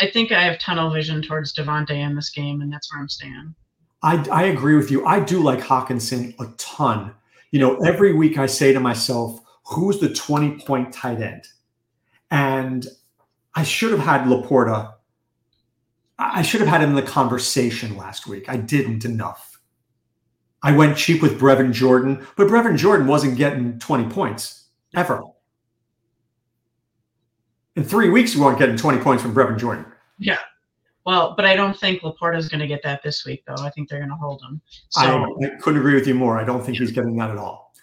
I 0.00 0.10
think 0.10 0.32
I 0.32 0.42
have 0.42 0.58
tunnel 0.58 0.90
vision 0.90 1.22
towards 1.22 1.54
Davante 1.54 1.92
in 1.92 2.14
this 2.16 2.30
game, 2.30 2.60
and 2.62 2.72
that's 2.72 2.92
where 2.92 3.00
I'm 3.00 3.08
staying. 3.08 3.54
I, 4.02 4.24
I 4.30 4.42
agree 4.44 4.76
with 4.76 4.90
you. 4.90 5.06
I 5.06 5.20
do 5.20 5.42
like 5.42 5.60
Hockenson 5.60 6.34
a 6.40 6.52
ton. 6.56 7.14
You 7.52 7.60
know, 7.60 7.76
every 7.78 8.12
week 8.12 8.36
I 8.38 8.46
say 8.46 8.72
to 8.72 8.80
myself, 8.80 9.40
who's 9.64 9.98
the 10.00 10.12
20 10.12 10.58
point 10.64 10.92
tight 10.92 11.20
end? 11.20 11.46
And 12.30 12.86
I 13.54 13.62
should 13.62 13.92
have 13.92 14.00
had 14.00 14.22
LaPorta. 14.22 14.94
I 16.18 16.42
should 16.42 16.60
have 16.60 16.68
had 16.68 16.82
him 16.82 16.90
in 16.90 16.96
the 16.96 17.02
conversation 17.02 17.96
last 17.96 18.26
week. 18.26 18.48
I 18.48 18.56
didn't 18.56 19.04
enough. 19.04 19.60
I 20.62 20.72
went 20.72 20.96
cheap 20.96 21.20
with 21.20 21.38
Brevin 21.38 21.72
Jordan, 21.72 22.26
but 22.36 22.48
Brevin 22.48 22.76
Jordan 22.76 23.06
wasn't 23.06 23.36
getting 23.36 23.78
20 23.78 24.08
points 24.08 24.68
ever. 24.96 25.22
In 27.76 27.84
three 27.84 28.08
weeks, 28.08 28.34
we 28.34 28.40
weren't 28.40 28.58
getting 28.58 28.76
20 28.76 28.98
points 28.98 29.22
from 29.22 29.34
Brevin 29.34 29.58
Jordan. 29.58 29.84
Yeah. 30.18 30.38
Well, 31.04 31.34
but 31.36 31.44
I 31.44 31.54
don't 31.54 31.78
think 31.78 32.00
LaPorta 32.00 32.38
is 32.38 32.48
going 32.48 32.60
to 32.60 32.66
get 32.66 32.82
that 32.82 33.02
this 33.02 33.26
week, 33.26 33.44
though. 33.46 33.62
I 33.62 33.68
think 33.70 33.90
they're 33.90 33.98
going 33.98 34.10
to 34.10 34.16
hold 34.16 34.40
him. 34.42 34.60
So, 34.88 35.02
I, 35.02 35.46
I, 35.46 35.48
couldn't 35.60 35.80
agree 35.80 35.94
with 35.94 36.06
you 36.06 36.14
more. 36.14 36.38
I 36.38 36.44
don't 36.44 36.64
think 36.64 36.78
he's 36.78 36.92
getting 36.92 37.16
that 37.16 37.30
at 37.30 37.36
all. 37.36 37.74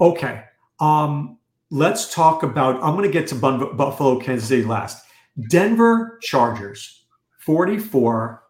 Okay. 0.00 0.44
Um, 0.78 1.37
let's 1.70 2.12
talk 2.12 2.42
about. 2.42 2.76
I'm 2.82 2.96
going 2.96 3.04
to 3.04 3.12
get 3.12 3.26
to 3.28 3.34
Buffalo, 3.34 4.18
Kansas 4.18 4.48
City 4.48 4.64
last. 4.64 5.04
Denver 5.48 6.18
Chargers, 6.22 7.04
44. 7.40 8.42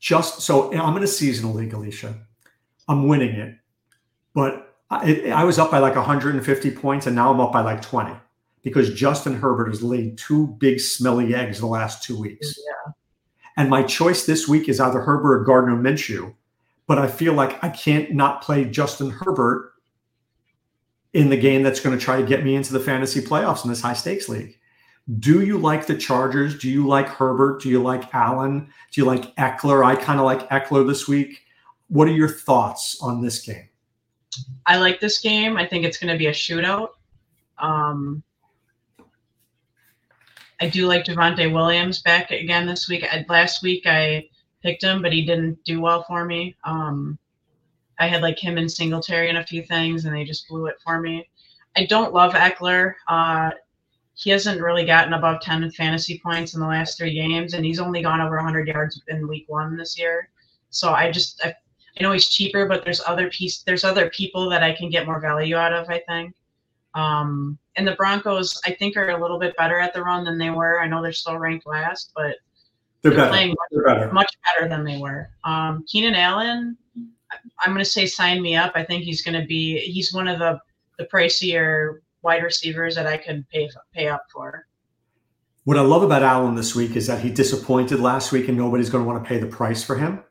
Just 0.00 0.42
so 0.42 0.72
I'm 0.72 0.96
in 0.96 1.02
a 1.02 1.08
seasonal 1.08 1.54
league, 1.54 1.72
Alisha. 1.72 2.16
I'm 2.86 3.08
winning 3.08 3.34
it, 3.34 3.56
but 4.32 4.76
I, 4.90 5.30
I 5.34 5.44
was 5.44 5.58
up 5.58 5.70
by 5.70 5.78
like 5.78 5.96
150 5.96 6.70
points, 6.70 7.06
and 7.06 7.16
now 7.16 7.32
I'm 7.32 7.40
up 7.40 7.52
by 7.52 7.62
like 7.62 7.82
20 7.82 8.14
because 8.62 8.94
Justin 8.94 9.34
Herbert 9.34 9.68
has 9.68 9.82
laid 9.82 10.16
two 10.16 10.46
big 10.58 10.80
smelly 10.80 11.34
eggs 11.34 11.58
the 11.58 11.66
last 11.66 12.02
two 12.02 12.18
weeks. 12.18 12.56
Yeah. 12.56 12.92
And 13.56 13.68
my 13.68 13.82
choice 13.82 14.24
this 14.24 14.46
week 14.46 14.68
is 14.68 14.78
either 14.78 15.00
Herbert 15.00 15.40
or 15.40 15.44
Gardner 15.44 15.76
Minshew. 15.76 16.34
But 16.86 16.98
I 16.98 17.08
feel 17.08 17.34
like 17.34 17.62
I 17.62 17.68
can't 17.68 18.12
not 18.14 18.40
play 18.40 18.64
Justin 18.64 19.10
Herbert 19.10 19.72
in 21.12 21.30
the 21.30 21.36
game 21.36 21.62
that's 21.62 21.80
going 21.80 21.96
to 21.98 22.04
try 22.04 22.20
to 22.20 22.26
get 22.26 22.44
me 22.44 22.54
into 22.54 22.72
the 22.72 22.80
fantasy 22.80 23.20
playoffs 23.20 23.64
in 23.64 23.70
this 23.70 23.80
high 23.80 23.94
stakes 23.94 24.28
league. 24.28 24.58
Do 25.18 25.40
you 25.40 25.56
like 25.56 25.86
the 25.86 25.96
Chargers? 25.96 26.58
Do 26.58 26.68
you 26.68 26.86
like 26.86 27.08
Herbert? 27.08 27.62
Do 27.62 27.70
you 27.70 27.82
like 27.82 28.14
Allen? 28.14 28.68
Do 28.92 29.00
you 29.00 29.06
like 29.06 29.34
Ekeler? 29.36 29.84
I 29.84 29.96
kind 29.96 30.20
of 30.20 30.26
like 30.26 30.48
Ekeler 30.50 30.86
this 30.86 31.08
week. 31.08 31.44
What 31.88 32.08
are 32.08 32.12
your 32.12 32.28
thoughts 32.28 32.98
on 33.00 33.22
this 33.22 33.40
game? 33.40 33.68
I 34.66 34.76
like 34.76 35.00
this 35.00 35.20
game. 35.20 35.56
I 35.56 35.66
think 35.66 35.86
it's 35.86 35.96
going 35.96 36.12
to 36.12 36.18
be 36.18 36.26
a 36.26 36.32
shootout. 36.32 36.90
Um, 37.56 38.22
I 40.60 40.68
do 40.68 40.86
like 40.86 41.04
Javonte 41.04 41.52
Williams 41.52 42.02
back 42.02 42.30
again 42.30 42.66
this 42.66 42.88
week. 42.88 43.06
Last 43.28 43.62
week 43.62 43.84
I 43.86 44.28
picked 44.62 44.82
him, 44.82 45.00
but 45.00 45.12
he 45.12 45.24
didn't 45.24 45.64
do 45.64 45.80
well 45.80 46.04
for 46.06 46.24
me. 46.26 46.54
Um, 46.64 47.18
I 47.98 48.06
had 48.06 48.22
like 48.22 48.38
him 48.38 48.58
and 48.58 48.70
Singletary 48.70 49.28
and 49.28 49.38
a 49.38 49.46
few 49.46 49.62
things, 49.62 50.04
and 50.04 50.14
they 50.14 50.24
just 50.24 50.48
blew 50.48 50.66
it 50.66 50.76
for 50.84 51.00
me. 51.00 51.28
I 51.76 51.86
don't 51.86 52.14
love 52.14 52.32
Ekeler. 52.32 52.94
Uh, 53.08 53.50
he 54.14 54.30
hasn't 54.30 54.60
really 54.60 54.84
gotten 54.84 55.12
above 55.12 55.40
10 55.40 55.70
fantasy 55.72 56.20
points 56.24 56.54
in 56.54 56.60
the 56.60 56.66
last 56.66 56.98
three 56.98 57.14
games, 57.14 57.54
and 57.54 57.64
he's 57.64 57.78
only 57.78 58.02
gone 58.02 58.20
over 58.20 58.36
100 58.36 58.66
yards 58.66 59.00
in 59.08 59.28
week 59.28 59.44
one 59.48 59.76
this 59.76 59.98
year. 59.98 60.28
So 60.70 60.92
I 60.92 61.10
just, 61.10 61.40
I, 61.44 61.54
I 61.98 62.02
know 62.02 62.12
he's 62.12 62.28
cheaper, 62.28 62.66
but 62.66 62.84
there's 62.84 63.00
other 63.06 63.30
piece, 63.30 63.62
there's 63.62 63.84
other 63.84 64.10
people 64.10 64.48
that 64.50 64.62
I 64.62 64.72
can 64.72 64.90
get 64.90 65.06
more 65.06 65.20
value 65.20 65.56
out 65.56 65.72
of. 65.72 65.88
I 65.88 66.02
think. 66.08 66.34
Um, 66.94 67.58
and 67.76 67.86
the 67.86 67.94
Broncos, 67.94 68.60
I 68.64 68.72
think, 68.72 68.96
are 68.96 69.10
a 69.10 69.20
little 69.20 69.38
bit 69.38 69.56
better 69.56 69.78
at 69.78 69.94
the 69.94 70.02
run 70.02 70.24
than 70.24 70.36
they 70.36 70.50
were. 70.50 70.80
I 70.80 70.88
know 70.88 71.00
they're 71.00 71.12
still 71.12 71.38
ranked 71.38 71.66
last, 71.66 72.10
but 72.16 72.36
they're, 73.02 73.12
they're 73.12 73.28
playing 73.28 73.50
much, 73.50 73.84
better. 73.84 74.12
much 74.12 74.32
better 74.44 74.68
than 74.68 74.84
they 74.84 74.98
were. 74.98 75.30
Um, 75.44 75.84
Keenan 75.86 76.16
Allen, 76.16 76.76
I'm 77.60 77.72
going 77.72 77.84
to 77.84 77.90
say 77.90 78.06
sign 78.06 78.42
me 78.42 78.56
up. 78.56 78.72
I 78.74 78.84
think 78.84 79.04
he's 79.04 79.22
going 79.22 79.40
to 79.40 79.46
be 79.46 79.78
he's 79.78 80.12
one 80.12 80.28
of 80.28 80.38
the 80.38 80.58
the 80.98 81.06
pricier 81.06 81.98
wide 82.22 82.42
receivers 82.42 82.94
that 82.96 83.06
I 83.06 83.16
could 83.16 83.48
pay 83.50 83.70
pay 83.94 84.08
up 84.08 84.24
for. 84.32 84.66
What 85.64 85.76
I 85.76 85.82
love 85.82 86.02
about 86.02 86.22
Allen 86.22 86.54
this 86.54 86.74
week 86.74 86.96
is 86.96 87.06
that 87.08 87.20
he 87.20 87.30
disappointed 87.30 88.00
last 88.00 88.32
week, 88.32 88.48
and 88.48 88.56
nobody's 88.56 88.88
going 88.88 89.04
to 89.04 89.08
want 89.08 89.22
to 89.22 89.28
pay 89.28 89.38
the 89.38 89.46
price 89.46 89.84
for 89.84 89.96
him. 89.96 90.24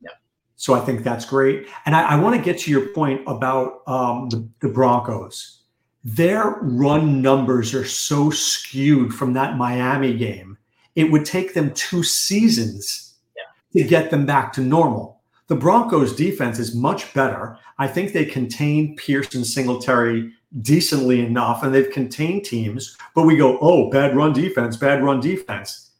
Yeah. 0.00 0.10
So 0.54 0.74
I 0.74 0.80
think 0.80 1.02
that's 1.02 1.24
great, 1.24 1.68
and 1.86 1.96
I, 1.96 2.02
I 2.02 2.16
want 2.20 2.36
to 2.36 2.42
get 2.42 2.60
to 2.60 2.70
your 2.70 2.88
point 2.88 3.22
about 3.26 3.82
um, 3.86 4.28
the, 4.30 4.48
the 4.60 4.68
Broncos. 4.68 5.62
Their 6.04 6.58
run 6.62 7.20
numbers 7.20 7.74
are 7.74 7.84
so 7.84 8.30
skewed 8.30 9.12
from 9.12 9.32
that 9.32 9.56
Miami 9.56 10.14
game. 10.16 10.56
It 10.94 11.10
would 11.10 11.24
take 11.24 11.54
them 11.54 11.74
two 11.74 12.04
seasons 12.04 13.14
yeah. 13.36 13.82
to 13.82 13.88
get 13.88 14.12
them 14.12 14.24
back 14.24 14.52
to 14.52 14.60
normal. 14.60 15.15
The 15.48 15.56
Broncos 15.56 16.16
defense 16.16 16.58
is 16.58 16.74
much 16.74 17.14
better. 17.14 17.58
I 17.78 17.86
think 17.86 18.12
they 18.12 18.24
contain 18.24 18.96
Pearson 18.96 19.44
Singletary 19.44 20.32
decently 20.60 21.20
enough, 21.20 21.62
and 21.62 21.74
they've 21.74 21.90
contained 21.90 22.44
teams. 22.44 22.96
But 23.14 23.22
we 23.22 23.36
go, 23.36 23.58
oh, 23.60 23.88
bad 23.90 24.16
run 24.16 24.32
defense, 24.32 24.76
bad 24.76 25.04
run 25.04 25.20
defense. 25.20 25.92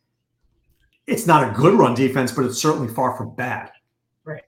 It's 1.06 1.26
not 1.26 1.48
a 1.48 1.54
good 1.54 1.74
run 1.74 1.94
defense, 1.94 2.32
but 2.32 2.44
it's 2.44 2.60
certainly 2.60 2.92
far 2.92 3.16
from 3.16 3.36
bad. 3.36 3.70
Right. 4.24 4.42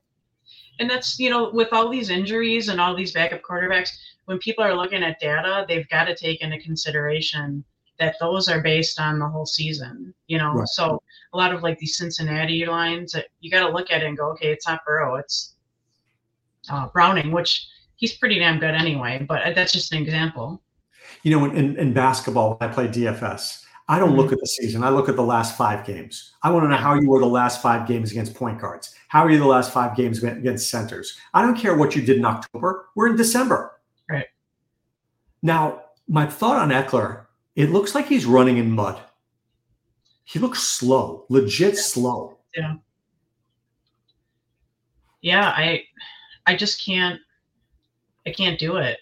And 0.80 0.90
that's, 0.90 1.18
you 1.20 1.30
know, 1.30 1.50
with 1.50 1.68
all 1.72 1.88
these 1.88 2.10
injuries 2.10 2.68
and 2.68 2.80
all 2.80 2.96
these 2.96 3.12
backup 3.12 3.42
quarterbacks, 3.42 3.90
when 4.24 4.38
people 4.38 4.64
are 4.64 4.74
looking 4.74 5.04
at 5.04 5.20
data, 5.20 5.64
they've 5.68 5.88
got 5.88 6.04
to 6.04 6.14
take 6.16 6.40
into 6.40 6.58
consideration 6.58 7.64
that 7.98 8.16
those 8.20 8.48
are 8.48 8.60
based 8.60 9.00
on 9.00 9.18
the 9.18 9.28
whole 9.28 9.46
season, 9.46 10.12
you 10.26 10.38
know. 10.38 10.52
Right. 10.52 10.68
So 10.68 11.02
a 11.32 11.36
lot 11.36 11.52
of 11.52 11.62
like 11.62 11.78
these 11.78 11.96
Cincinnati 11.96 12.64
lines, 12.66 13.12
that 13.12 13.26
you 13.40 13.50
got 13.50 13.66
to 13.66 13.72
look 13.72 13.90
at 13.90 14.02
it 14.02 14.06
and 14.06 14.16
go, 14.16 14.30
okay, 14.30 14.50
it's 14.50 14.66
not 14.66 14.84
Burrow, 14.84 15.16
it's 15.16 15.54
uh, 16.70 16.88
Browning, 16.88 17.30
which 17.32 17.66
he's 17.96 18.16
pretty 18.16 18.38
damn 18.38 18.58
good 18.58 18.74
anyway. 18.74 19.24
But 19.28 19.54
that's 19.54 19.72
just 19.72 19.92
an 19.92 20.02
example. 20.02 20.62
You 21.22 21.32
know, 21.32 21.44
in, 21.46 21.76
in 21.76 21.92
basketball, 21.92 22.56
I 22.60 22.68
play 22.68 22.88
DFS. 22.88 23.64
I 23.90 23.98
don't 23.98 24.10
mm-hmm. 24.10 24.18
look 24.18 24.32
at 24.32 24.38
the 24.40 24.46
season. 24.46 24.84
I 24.84 24.90
look 24.90 25.08
at 25.08 25.16
the 25.16 25.22
last 25.22 25.56
five 25.56 25.86
games. 25.86 26.34
I 26.42 26.50
want 26.50 26.64
to 26.64 26.68
know 26.68 26.76
how 26.76 26.94
you 26.94 27.08
were 27.08 27.20
the 27.20 27.26
last 27.26 27.62
five 27.62 27.88
games 27.88 28.10
against 28.10 28.34
point 28.34 28.60
guards. 28.60 28.94
How 29.08 29.24
are 29.24 29.30
you 29.30 29.38
the 29.38 29.46
last 29.46 29.72
five 29.72 29.96
games 29.96 30.22
against 30.22 30.70
centers? 30.70 31.16
I 31.32 31.40
don't 31.40 31.56
care 31.56 31.74
what 31.74 31.96
you 31.96 32.02
did 32.02 32.18
in 32.18 32.24
October. 32.24 32.88
We're 32.94 33.08
in 33.08 33.16
December. 33.16 33.80
Right. 34.10 34.26
Now, 35.42 35.84
my 36.06 36.26
thought 36.26 36.56
on 36.56 36.68
Ekeler, 36.68 37.24
it 37.56 37.70
looks 37.70 37.94
like 37.94 38.06
he's 38.06 38.26
running 38.26 38.58
in 38.58 38.70
mud. 38.70 39.00
He 40.28 40.38
looks 40.38 40.62
slow, 40.62 41.24
legit 41.30 41.78
slow. 41.78 42.36
Yeah. 42.54 42.74
Yeah, 45.22 45.48
I 45.48 45.84
I 46.46 46.54
just 46.54 46.84
can't 46.84 47.18
I 48.26 48.32
can't 48.32 48.58
do 48.58 48.76
it. 48.76 48.98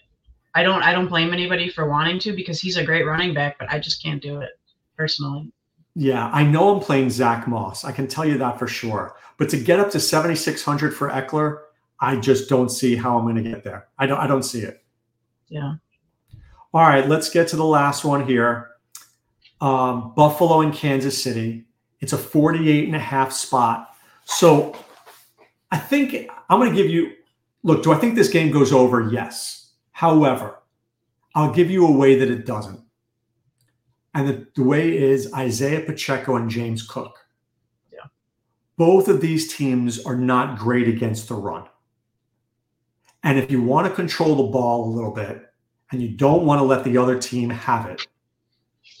I 0.55 0.63
don't 0.63 0.81
I 0.81 0.93
don't 0.93 1.09
blame 1.09 1.33
anybody 1.33 1.69
for 1.69 1.89
wanting 1.89 2.17
to 2.19 2.33
because 2.33 2.61
he's 2.61 2.77
a 2.77 2.85
great 2.85 3.05
running 3.05 3.33
back, 3.33 3.59
but 3.59 3.69
I 3.69 3.77
just 3.77 4.01
can't 4.01 4.21
do 4.21 4.39
it 4.39 4.51
personally. 4.95 5.51
Yeah, 5.95 6.29
I 6.31 6.43
know 6.43 6.73
I'm 6.73 6.79
playing 6.79 7.09
Zach 7.09 7.45
Moss. 7.45 7.83
I 7.83 7.91
can 7.91 8.07
tell 8.07 8.23
you 8.23 8.37
that 8.37 8.57
for 8.57 8.67
sure. 8.67 9.17
But 9.37 9.49
to 9.49 9.57
get 9.57 9.81
up 9.81 9.91
to 9.91 9.99
7600 9.99 10.95
for 10.95 11.09
Ekeler, 11.09 11.63
I 11.99 12.15
just 12.15 12.47
don't 12.47 12.69
see 12.69 12.95
how 12.95 13.17
I'm 13.17 13.25
going 13.25 13.43
to 13.43 13.49
get 13.49 13.65
there. 13.65 13.89
I 13.99 14.05
don't 14.05 14.19
I 14.19 14.27
don't 14.27 14.43
see 14.43 14.61
it. 14.61 14.81
Yeah. 15.49 15.73
All 16.73 16.83
right, 16.83 17.05
let's 17.05 17.29
get 17.29 17.49
to 17.49 17.57
the 17.57 17.65
last 17.65 18.05
one 18.05 18.25
here. 18.25 18.76
Um, 19.59 20.13
Buffalo 20.15 20.61
and 20.61 20.73
Kansas 20.73 21.21
City. 21.21 21.65
It's 21.99 22.13
a 22.13 22.17
48 22.17 22.85
and 22.85 22.95
a 22.95 22.99
half 22.99 23.31
spot. 23.31 23.95
So 24.25 24.75
I 25.71 25.77
think 25.77 26.29
I'm 26.49 26.59
going 26.59 26.69
to 26.69 26.75
give 26.75 26.91
you 26.91 27.13
look, 27.63 27.83
do 27.83 27.91
I 27.91 27.97
think 27.97 28.15
this 28.15 28.29
game 28.29 28.51
goes 28.51 28.71
over? 28.71 29.09
Yes. 29.09 29.71
However, 29.91 30.59
I'll 31.35 31.53
give 31.53 31.71
you 31.71 31.85
a 31.87 31.91
way 31.91 32.15
that 32.19 32.29
it 32.29 32.45
doesn't. 32.45 32.81
And 34.13 34.27
the, 34.27 34.47
the 34.55 34.63
way 34.63 34.97
is 34.97 35.31
Isaiah 35.33 35.81
Pacheco 35.81 36.35
and 36.35 36.49
James 36.49 36.81
Cook. 36.81 37.17
Yeah. 37.91 38.05
Both 38.77 39.07
of 39.07 39.21
these 39.21 39.53
teams 39.53 40.03
are 40.05 40.15
not 40.15 40.57
great 40.57 40.87
against 40.87 41.27
the 41.27 41.35
run. 41.35 41.65
And 43.23 43.37
if 43.37 43.51
you 43.51 43.61
want 43.61 43.87
to 43.87 43.93
control 43.93 44.35
the 44.35 44.51
ball 44.51 44.85
a 44.85 44.93
little 44.93 45.11
bit, 45.11 45.43
and 45.91 46.01
you 46.01 46.09
don't 46.09 46.45
want 46.45 46.59
to 46.59 46.65
let 46.65 46.83
the 46.83 46.97
other 46.97 47.19
team 47.19 47.49
have 47.49 47.85
it. 47.87 48.07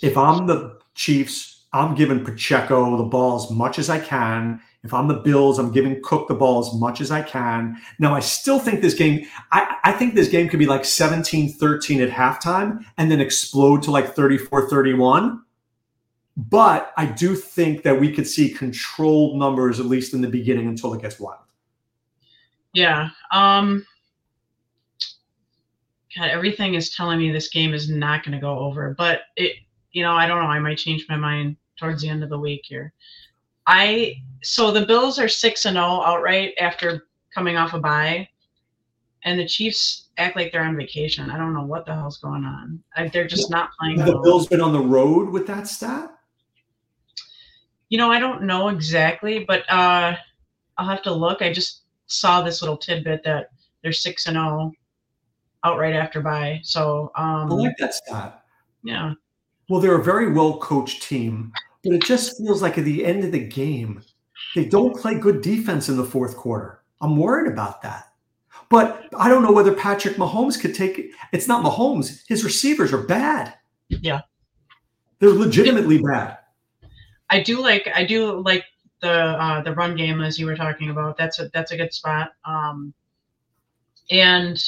If 0.01 0.17
I'm 0.17 0.47
the 0.47 0.79
Chiefs, 0.95 1.65
I'm 1.73 1.95
giving 1.95 2.23
Pacheco 2.23 2.97
the 2.97 3.03
ball 3.03 3.35
as 3.35 3.51
much 3.51 3.79
as 3.79 3.89
I 3.89 3.99
can. 3.99 4.61
If 4.83 4.93
I'm 4.93 5.07
the 5.07 5.15
Bills, 5.15 5.59
I'm 5.59 5.71
giving 5.71 6.01
Cook 6.01 6.27
the 6.27 6.33
ball 6.33 6.59
as 6.59 6.73
much 6.73 7.01
as 7.01 7.11
I 7.11 7.21
can. 7.21 7.77
Now, 7.99 8.13
I 8.15 8.19
still 8.19 8.57
think 8.57 8.81
this 8.81 8.93
game, 8.93 9.25
I, 9.51 9.75
I 9.83 9.91
think 9.91 10.15
this 10.15 10.29
game 10.29 10.47
could 10.47 10.59
be 10.59 10.65
like 10.65 10.85
17 10.85 11.53
13 11.53 12.01
at 12.01 12.09
halftime 12.09 12.85
and 12.97 13.11
then 13.11 13.19
explode 13.19 13.83
to 13.83 13.91
like 13.91 14.15
34 14.15 14.69
31. 14.69 15.41
But 16.37 16.93
I 16.95 17.07
do 17.07 17.35
think 17.35 17.83
that 17.83 17.99
we 17.99 18.13
could 18.13 18.27
see 18.27 18.49
controlled 18.49 19.37
numbers, 19.37 19.79
at 19.79 19.87
least 19.87 20.13
in 20.13 20.21
the 20.21 20.27
beginning, 20.27 20.67
until 20.67 20.93
it 20.93 21.01
gets 21.01 21.19
wild. 21.19 21.39
Yeah. 22.73 23.09
Um, 23.31 23.85
God, 26.15 26.29
everything 26.29 26.75
is 26.75 26.95
telling 26.95 27.17
me 27.17 27.31
this 27.31 27.49
game 27.49 27.73
is 27.73 27.89
not 27.89 28.23
going 28.23 28.33
to 28.33 28.39
go 28.39 28.57
over. 28.59 28.93
But 28.97 29.21
it, 29.35 29.57
you 29.97 30.03
know, 30.03 30.13
I 30.13 30.27
don't 30.27 30.43
know. 30.43 30.47
I 30.47 30.59
might 30.59 30.77
change 30.77 31.07
my 31.09 31.15
mind 31.15 31.57
towards 31.75 32.03
the 32.03 32.09
end 32.09 32.23
of 32.23 32.29
the 32.29 32.37
week 32.37 32.61
here. 32.63 32.93
I 33.65 34.17
so 34.43 34.69
the 34.69 34.85
Bills 34.85 35.17
are 35.17 35.27
six 35.27 35.65
and 35.65 35.73
zero 35.73 35.87
oh 35.87 36.03
outright 36.03 36.53
after 36.59 37.07
coming 37.33 37.57
off 37.57 37.73
a 37.73 37.79
bye, 37.79 38.29
and 39.23 39.39
the 39.39 39.47
Chiefs 39.47 40.09
act 40.19 40.35
like 40.35 40.51
they're 40.51 40.63
on 40.63 40.77
vacation. 40.77 41.31
I 41.31 41.37
don't 41.37 41.55
know 41.55 41.65
what 41.65 41.87
the 41.87 41.95
hell's 41.95 42.19
going 42.19 42.43
on. 42.43 42.79
I, 42.95 43.07
they're 43.07 43.25
just 43.25 43.49
not 43.49 43.71
playing. 43.79 43.97
Have 43.97 44.09
the 44.09 44.19
Bills 44.19 44.45
been 44.45 44.61
on 44.61 44.71
the 44.71 44.79
road 44.79 45.31
with 45.31 45.47
that 45.47 45.67
stat? 45.67 46.11
You 47.89 47.97
know, 47.97 48.11
I 48.11 48.19
don't 48.19 48.43
know 48.43 48.67
exactly, 48.67 49.45
but 49.45 49.63
uh, 49.67 50.15
I'll 50.77 50.87
have 50.87 51.01
to 51.03 51.11
look. 51.11 51.41
I 51.41 51.51
just 51.51 51.85
saw 52.05 52.43
this 52.43 52.61
little 52.61 52.77
tidbit 52.77 53.23
that 53.23 53.49
they're 53.81 53.93
six 53.93 54.27
and 54.27 54.35
zero 54.35 54.71
oh 54.71 54.71
outright 55.63 55.95
after 55.95 56.21
bye. 56.21 56.59
So 56.61 57.11
um, 57.15 57.51
I 57.51 57.55
like 57.55 57.77
that 57.79 57.95
stat. 57.95 58.43
Yeah. 58.83 59.13
Well, 59.69 59.81
they're 59.81 59.99
a 59.99 60.03
very 60.03 60.31
well 60.31 60.57
coached 60.59 61.03
team, 61.03 61.51
but 61.83 61.93
it 61.93 62.03
just 62.03 62.37
feels 62.37 62.61
like 62.61 62.77
at 62.77 62.85
the 62.85 63.05
end 63.05 63.23
of 63.23 63.31
the 63.31 63.39
game, 63.39 64.01
they 64.55 64.65
don't 64.65 64.95
play 64.95 65.15
good 65.15 65.41
defense 65.41 65.89
in 65.89 65.97
the 65.97 66.05
fourth 66.05 66.37
quarter. 66.37 66.81
I'm 67.01 67.17
worried 67.17 67.51
about 67.51 67.81
that. 67.81 68.05
But 68.69 69.07
I 69.17 69.29
don't 69.29 69.43
know 69.43 69.51
whether 69.51 69.73
Patrick 69.73 70.15
Mahomes 70.15 70.59
could 70.59 70.75
take 70.75 70.99
it. 70.99 71.11
It's 71.31 71.47
not 71.47 71.63
Mahomes. 71.63 72.23
His 72.27 72.43
receivers 72.43 72.91
are 72.91 73.03
bad. 73.03 73.53
Yeah. 73.89 74.21
They're 75.19 75.29
legitimately 75.29 75.99
bad. 75.99 76.37
I 77.29 77.41
do 77.41 77.61
like 77.61 77.89
I 77.93 78.05
do 78.05 78.41
like 78.41 78.65
the 79.01 79.11
uh, 79.11 79.61
the 79.61 79.73
run 79.73 79.95
game 79.95 80.21
as 80.21 80.39
you 80.39 80.45
were 80.45 80.55
talking 80.55 80.89
about. 80.89 81.17
That's 81.17 81.39
a 81.39 81.49
that's 81.53 81.71
a 81.71 81.77
good 81.77 81.93
spot. 81.93 82.31
Um, 82.45 82.93
and 84.09 84.61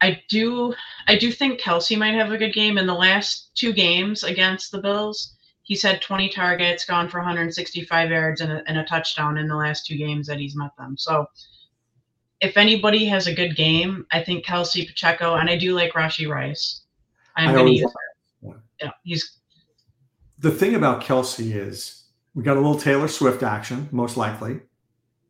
I 0.00 0.20
do 0.28 0.74
I 1.06 1.16
do 1.16 1.32
think 1.32 1.60
Kelce 1.60 1.98
might 1.98 2.14
have 2.14 2.32
a 2.32 2.38
good 2.38 2.52
game 2.52 2.78
in 2.78 2.86
the 2.86 2.94
last 2.94 3.54
two 3.54 3.72
games 3.72 4.22
against 4.24 4.70
the 4.70 4.80
Bills. 4.80 5.34
He's 5.62 5.82
had 5.82 6.00
20 6.00 6.30
targets, 6.30 6.86
gone 6.86 7.08
for 7.08 7.18
165 7.18 8.10
yards 8.10 8.40
and 8.40 8.52
a, 8.52 8.62
and 8.66 8.78
a 8.78 8.84
touchdown 8.84 9.36
in 9.36 9.48
the 9.48 9.56
last 9.56 9.84
two 9.84 9.96
games 9.96 10.26
that 10.26 10.38
he's 10.38 10.56
met 10.56 10.70
them. 10.78 10.96
So 10.96 11.26
if 12.40 12.56
anybody 12.56 13.04
has 13.06 13.26
a 13.26 13.34
good 13.34 13.56
game, 13.56 14.06
I 14.12 14.22
think 14.22 14.44
Kelce 14.44 14.86
Pacheco, 14.86 15.34
and 15.34 15.50
I 15.50 15.56
do 15.56 15.74
like 15.74 15.92
Rashee 15.92 16.28
Rice. 16.28 16.82
I'm 17.36 17.54
going 17.54 17.66
to 17.66 17.72
use. 17.72 17.92
Yeah. 18.42 18.52
yeah, 18.80 18.90
he's. 19.02 19.38
The 20.38 20.50
thing 20.50 20.74
about 20.74 21.02
Kelce 21.02 21.54
is 21.54 22.04
we 22.34 22.42
got 22.42 22.56
a 22.56 22.60
little 22.60 22.78
Taylor 22.78 23.08
Swift 23.08 23.42
action, 23.42 23.88
most 23.90 24.16
likely, 24.16 24.60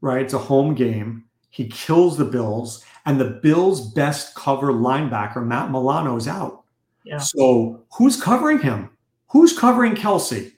right? 0.01 0.23
It's 0.23 0.35
a 0.35 0.39
home 0.39 0.75
game. 0.75 1.25
He 1.51 1.67
kills 1.69 2.19
the 2.19 2.25
Bills, 2.25 2.85
and 3.09 3.19
the 3.19 3.25
Bills' 3.25 3.91
best 3.95 4.35
cover 4.35 4.67
linebacker, 4.71 5.43
Matt 5.45 5.71
Milano, 5.71 6.17
is 6.17 6.29
out. 6.29 6.65
Yeah. 7.05 7.17
So 7.17 7.83
who's 7.95 8.21
covering 8.21 8.59
him? 8.59 8.91
Who's 9.29 9.59
covering 9.59 9.95
Kelce? 9.95 10.53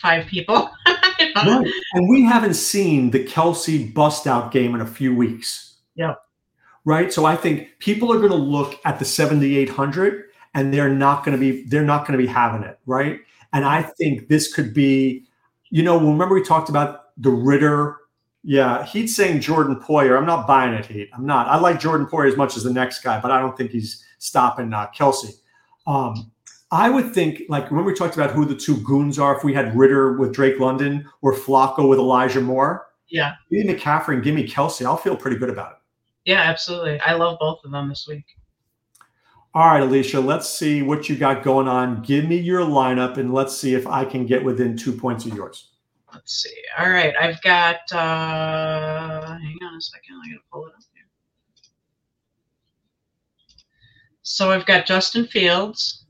Five 0.00 0.26
people. 0.26 0.70
right. 0.86 1.66
And 1.94 2.08
we 2.08 2.22
haven't 2.22 2.54
seen 2.54 3.10
the 3.10 3.24
Kelce 3.24 3.92
bust 3.92 4.28
out 4.28 4.52
game 4.52 4.76
in 4.76 4.80
a 4.80 4.86
few 4.86 5.12
weeks. 5.12 5.78
Yeah. 5.96 6.14
Right. 6.84 7.12
So 7.12 7.24
I 7.24 7.34
think 7.34 7.66
people 7.80 8.12
are 8.12 8.18
going 8.18 8.30
to 8.30 8.36
look 8.36 8.78
at 8.84 9.00
the 9.00 9.04
7,800 9.04 10.26
and 10.54 10.72
they're 10.72 10.88
not 10.88 11.24
going 11.24 11.36
to 11.36 11.40
be, 11.40 11.64
they're 11.64 11.82
not 11.82 12.06
going 12.06 12.16
to 12.16 12.24
be 12.24 12.30
having 12.30 12.62
it. 12.62 12.78
Right. 12.86 13.18
And 13.52 13.64
I 13.64 13.82
think 13.82 14.28
this 14.28 14.54
could 14.54 14.72
be, 14.72 15.26
you 15.70 15.82
know, 15.82 15.98
remember 15.98 16.36
we 16.36 16.44
talked 16.44 16.68
about 16.68 17.06
the 17.16 17.30
Ridder. 17.30 17.96
Yeah. 18.48 18.86
He's 18.86 19.14
saying 19.14 19.42
Jordan 19.42 19.76
Poyer. 19.76 20.16
I'm 20.16 20.24
not 20.24 20.46
buying 20.46 20.72
it, 20.72 20.86
Heat. 20.86 21.10
I'm 21.12 21.26
not. 21.26 21.48
I 21.48 21.58
like 21.58 21.78
Jordan 21.78 22.06
Poyer 22.06 22.26
as 22.26 22.36
much 22.38 22.56
as 22.56 22.64
the 22.64 22.72
next 22.72 23.00
guy, 23.00 23.20
but 23.20 23.30
I 23.30 23.40
don't 23.40 23.54
think 23.58 23.72
he's 23.72 24.02
stopping 24.16 24.72
uh, 24.72 24.86
Kelce. 24.96 25.34
Um, 25.86 26.32
I 26.70 26.88
would 26.88 27.12
think, 27.12 27.42
like, 27.50 27.70
remember 27.70 27.90
we 27.90 27.94
talked 27.94 28.14
about 28.14 28.30
who 28.30 28.46
the 28.46 28.54
two 28.54 28.78
goons 28.78 29.18
are 29.18 29.36
if 29.36 29.44
we 29.44 29.52
had 29.52 29.76
Ridder 29.76 30.16
with 30.16 30.32
Drake 30.32 30.58
London 30.58 31.06
or 31.20 31.34
Flacco 31.34 31.86
with 31.90 31.98
Elijah 31.98 32.40
Moore? 32.40 32.86
Yeah. 33.08 33.34
Give 33.50 33.66
me 33.66 33.74
McCaffrey 33.74 34.14
and 34.14 34.24
give 34.24 34.34
me 34.34 34.48
Kelce. 34.48 34.82
I'll 34.86 34.96
feel 34.96 35.14
pretty 35.14 35.36
good 35.36 35.50
about 35.50 35.72
it. 35.72 35.78
Yeah, 36.24 36.40
absolutely. 36.40 37.00
I 37.00 37.12
love 37.12 37.36
both 37.38 37.60
of 37.66 37.70
them 37.70 37.90
this 37.90 38.06
week. 38.08 38.24
All 39.54 39.66
right, 39.66 39.82
Alisha, 39.82 40.24
let's 40.24 40.48
see 40.48 40.80
what 40.80 41.10
you 41.10 41.16
got 41.16 41.42
going 41.42 41.68
on. 41.68 42.02
Give 42.02 42.24
me 42.24 42.38
your 42.38 42.62
lineup 42.62 43.18
and 43.18 43.34
let's 43.34 43.54
see 43.54 43.74
if 43.74 43.86
I 43.86 44.06
can 44.06 44.24
get 44.24 44.42
within 44.42 44.74
two 44.74 44.92
points 44.92 45.26
of 45.26 45.34
yours. 45.34 45.67
Let's 46.12 46.42
see. 46.42 46.54
All 46.78 46.88
right, 46.88 47.14
I've 47.20 47.40
got, 47.42 47.80
uh, 47.92 49.38
hang 49.38 49.58
on 49.62 49.76
a 49.76 49.80
second. 49.80 50.20
I 50.24 50.28
got 50.28 50.34
to 50.34 50.40
pull 50.52 50.66
it 50.66 50.72
up 50.74 50.82
here. 50.94 51.04
So 54.22 54.50
I've 54.50 54.66
got 54.66 54.86
Justin 54.86 55.26
Fields. 55.26 56.06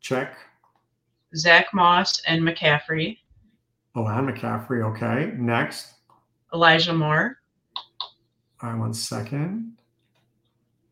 Check. 0.00 0.36
Zach 1.36 1.66
Moss 1.74 2.20
and 2.26 2.42
McCaffrey. 2.42 3.18
Oh, 3.94 4.06
and 4.06 4.28
McCaffrey. 4.28 4.82
Okay. 4.94 5.32
Next. 5.36 5.94
Elijah 6.54 6.94
Moore. 6.94 7.36
All 8.62 8.70
right, 8.70 8.78
one 8.78 8.94
second. 8.94 9.76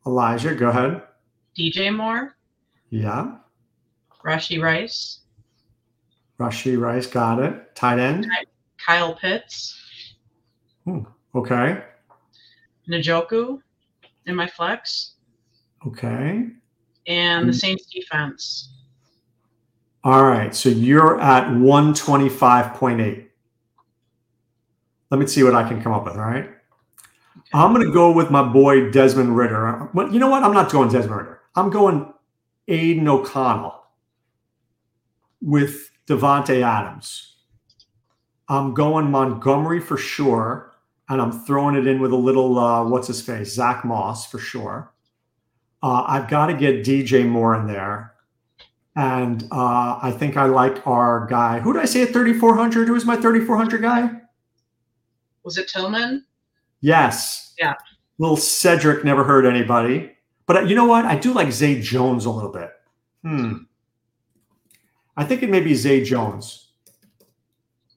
Elijah, 0.06 0.54
go 0.54 0.68
ahead. 0.68 1.02
DJ 1.58 1.94
Moore. 1.94 2.36
Yeah. 2.90 3.36
Rashee 4.24 4.62
Rice. 4.62 5.20
Rashee 6.38 6.78
Rice, 6.78 7.06
got 7.06 7.38
it. 7.38 7.74
Tight 7.74 7.98
end. 7.98 8.26
Kyle 8.84 9.14
Pitts. 9.14 9.74
Hmm, 10.84 11.00
okay. 11.34 11.82
Njoku 12.88 13.60
in 14.26 14.36
my 14.36 14.46
flex. 14.46 15.14
Okay. 15.86 16.46
And 17.06 17.48
the 17.48 17.52
Saints 17.52 17.86
defense. 17.86 18.72
All 20.04 20.24
right. 20.24 20.54
So 20.54 20.68
you're 20.68 21.20
at 21.20 21.48
125.8. 21.48 23.26
Let 25.10 25.20
me 25.20 25.26
see 25.26 25.42
what 25.42 25.54
I 25.54 25.66
can 25.68 25.82
come 25.82 25.92
up 25.92 26.04
with. 26.04 26.14
All 26.14 26.20
right. 26.20 26.44
Okay. 26.44 27.50
I'm 27.54 27.72
going 27.72 27.86
to 27.86 27.92
go 27.92 28.12
with 28.12 28.30
my 28.30 28.42
boy 28.42 28.90
Desmond 28.90 29.36
Ridder. 29.36 29.88
But 29.94 30.12
you 30.12 30.18
know 30.18 30.28
what? 30.28 30.42
I'm 30.42 30.52
not 30.52 30.70
going 30.70 30.90
Desmond 30.90 31.16
Ridder. 31.16 31.40
I'm 31.54 31.70
going 31.70 32.12
Aidan 32.68 33.08
O'Connell 33.08 33.82
with 35.40 35.90
Davante 36.06 36.62
Adams. 36.62 37.36
I'm 38.48 38.74
going 38.74 39.10
Montgomery 39.10 39.80
for 39.80 39.96
sure. 39.96 40.72
And 41.08 41.20
I'm 41.22 41.32
throwing 41.44 41.76
it 41.76 41.86
in 41.86 42.00
with 42.00 42.12
a 42.12 42.16
little, 42.16 42.58
uh, 42.58 42.84
what's 42.84 43.06
his 43.06 43.22
face? 43.22 43.54
Zach 43.54 43.84
Moss 43.84 44.28
for 44.28 44.38
sure. 44.38 44.92
Uh, 45.82 46.02
I've 46.06 46.28
got 46.28 46.46
to 46.46 46.54
get 46.54 46.84
DJ 46.84 47.26
Moore 47.28 47.54
in 47.54 47.66
there. 47.66 48.14
And 48.96 49.44
uh, 49.52 49.98
I 50.02 50.10
think 50.10 50.36
I 50.36 50.46
like 50.46 50.84
our 50.86 51.26
guy. 51.26 51.60
Who 51.60 51.72
did 51.72 51.82
I 51.82 51.84
say 51.84 52.02
at 52.02 52.12
3,400? 52.12 52.88
Who 52.88 52.94
was 52.94 53.04
my 53.04 53.14
3,400 53.14 53.82
guy? 53.82 54.10
Was 55.44 55.58
it 55.58 55.68
Tillman? 55.68 56.24
Yes. 56.80 57.54
Yeah. 57.58 57.74
Little 58.18 58.36
Cedric 58.36 59.04
never 59.04 59.22
hurt 59.22 59.44
anybody. 59.44 60.12
But 60.46 60.56
uh, 60.56 60.60
you 60.62 60.74
know 60.74 60.86
what? 60.86 61.04
I 61.04 61.16
do 61.16 61.32
like 61.32 61.52
Zay 61.52 61.80
Jones 61.80 62.24
a 62.24 62.30
little 62.30 62.50
bit. 62.50 62.70
Hmm. 63.22 63.56
I 65.16 65.24
think 65.24 65.42
it 65.42 65.50
may 65.50 65.60
be 65.60 65.74
Zay 65.74 66.04
Jones. 66.04 66.68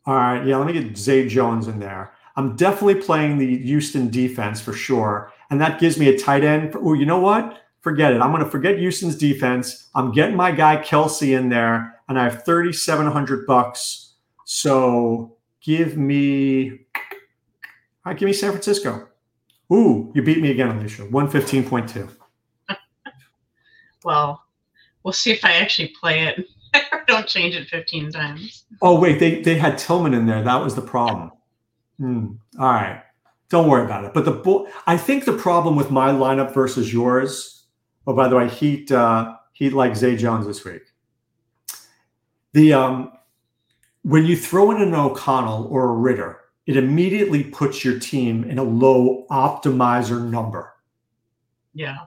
All 0.05 0.15
right. 0.15 0.45
Yeah, 0.45 0.57
let 0.57 0.67
me 0.67 0.73
get 0.73 0.97
Zay 0.97 1.27
Jones 1.27 1.67
in 1.67 1.79
there. 1.79 2.13
I'm 2.35 2.55
definitely 2.55 2.95
playing 2.95 3.37
the 3.37 3.57
Houston 3.57 4.09
defense 4.09 4.61
for 4.61 4.73
sure. 4.73 5.31
And 5.49 5.59
that 5.59 5.79
gives 5.79 5.97
me 5.97 6.07
a 6.09 6.17
tight 6.17 6.43
end. 6.43 6.75
Oh, 6.75 6.93
you 6.93 7.05
know 7.05 7.19
what? 7.19 7.61
forget 7.81 8.13
it. 8.13 8.21
I'm 8.21 8.31
going 8.31 8.43
to 8.43 8.49
forget 8.49 8.77
Houston's 8.77 9.15
defense. 9.15 9.89
I'm 9.95 10.11
getting 10.11 10.35
my 10.35 10.51
guy 10.51 10.77
Kelce 10.77 11.37
in 11.37 11.49
there, 11.49 12.01
and 12.07 12.19
I 12.19 12.23
have 12.25 12.45
3,700 12.45 13.45
bucks. 13.45 14.13
So 14.45 15.37
give 15.61 15.97
me, 15.97 16.71
all 16.71 16.77
right, 18.05 18.17
give 18.17 18.27
me 18.27 18.33
San 18.33 18.51
Francisco. 18.51 19.07
Ooh, 19.71 20.11
you 20.15 20.23
beat 20.23 20.41
me 20.41 20.51
again, 20.51 20.79
Alisha. 20.79 21.09
115.2. 21.09 22.09
well, 24.03 24.43
we'll 25.03 25.13
see 25.13 25.31
if 25.31 25.45
I 25.45 25.53
actually 25.53 25.93
play 25.99 26.27
it. 26.27 26.45
Don't 27.07 27.27
change 27.27 27.55
it 27.55 27.67
15 27.67 28.11
times. 28.11 28.65
Oh, 28.81 28.99
wait, 28.99 29.19
they, 29.19 29.41
they 29.41 29.57
had 29.57 29.77
Tillman 29.77 30.13
in 30.13 30.25
there. 30.25 30.43
That 30.43 30.63
was 30.63 30.75
the 30.75 30.81
problem. 30.81 31.31
Hmm. 31.97 32.27
All 32.59 32.67
right. 32.67 33.03
Don't 33.49 33.67
worry 33.67 33.83
about 33.83 34.05
it. 34.05 34.13
But 34.13 34.25
the 34.25 34.71
I 34.85 34.95
think 34.95 35.25
the 35.25 35.33
problem 35.33 35.75
with 35.75 35.89
my 35.89 36.09
lineup 36.11 36.53
versus 36.53 36.93
yours 36.93 37.59
Oh, 38.09 38.13
by 38.13 38.27
the 38.27 38.35
way, 38.35 38.49
Heat 38.49 38.91
uh, 38.91 39.35
Heat 39.53 39.71
like 39.71 39.95
Zay 39.95 40.15
Jones 40.15 40.47
this 40.47 40.65
week. 40.65 40.81
The 42.53 42.73
um, 42.73 43.11
when 44.01 44.25
you 44.25 44.35
throw 44.35 44.71
in 44.71 44.81
an 44.81 44.95
O'Connell 44.95 45.67
or 45.69 45.89
a 45.89 45.93
Ridder, 45.93 46.39
it 46.65 46.75
immediately 46.75 47.43
puts 47.43 47.85
your 47.85 47.99
team 47.99 48.43
in 48.45 48.57
a 48.57 48.63
low 48.63 49.27
optimizer 49.29 50.27
number. 50.27 50.73
Yeah. 51.75 51.97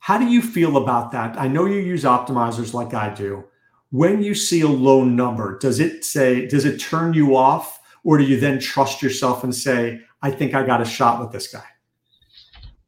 How 0.00 0.18
do 0.18 0.26
you 0.26 0.42
feel 0.42 0.76
about 0.76 1.12
that? 1.12 1.40
I 1.40 1.48
know 1.48 1.64
you 1.64 1.78
use 1.78 2.04
optimizers 2.04 2.74
like 2.74 2.92
I 2.92 3.08
do. 3.08 3.44
When 3.90 4.22
you 4.22 4.34
see 4.34 4.60
a 4.60 4.68
low 4.68 5.04
number, 5.04 5.58
does 5.58 5.80
it 5.80 6.04
say, 6.04 6.46
does 6.46 6.64
it 6.64 6.78
turn 6.78 7.14
you 7.14 7.36
off? 7.36 7.80
Or 8.04 8.18
do 8.18 8.24
you 8.24 8.38
then 8.38 8.58
trust 8.58 9.02
yourself 9.02 9.44
and 9.44 9.54
say, 9.54 10.00
I 10.22 10.30
think 10.30 10.54
I 10.54 10.64
got 10.64 10.80
a 10.80 10.84
shot 10.84 11.20
with 11.20 11.32
this 11.32 11.52
guy? 11.52 11.64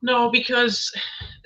No, 0.02 0.30
because 0.30 0.90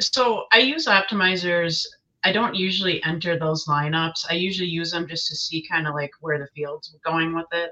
so 0.01 0.45
I 0.53 0.59
use 0.59 0.87
optimizers. 0.87 1.85
I 2.25 2.33
don't 2.33 2.55
usually 2.55 3.03
enter 3.05 3.39
those 3.39 3.67
lineups. 3.67 4.27
I 4.31 4.35
usually 4.35 4.69
use 4.69 4.93
them 4.93 5.09
just 5.09 5.29
to 5.29 5.37
see 5.37 5.67
kind 5.69 5.87
of 5.87 5.95
like 5.95 6.11
where 6.21 6.39
the 6.39 6.47
field's 6.55 6.97
going 7.05 7.35
with 7.35 7.47
it. 7.53 7.71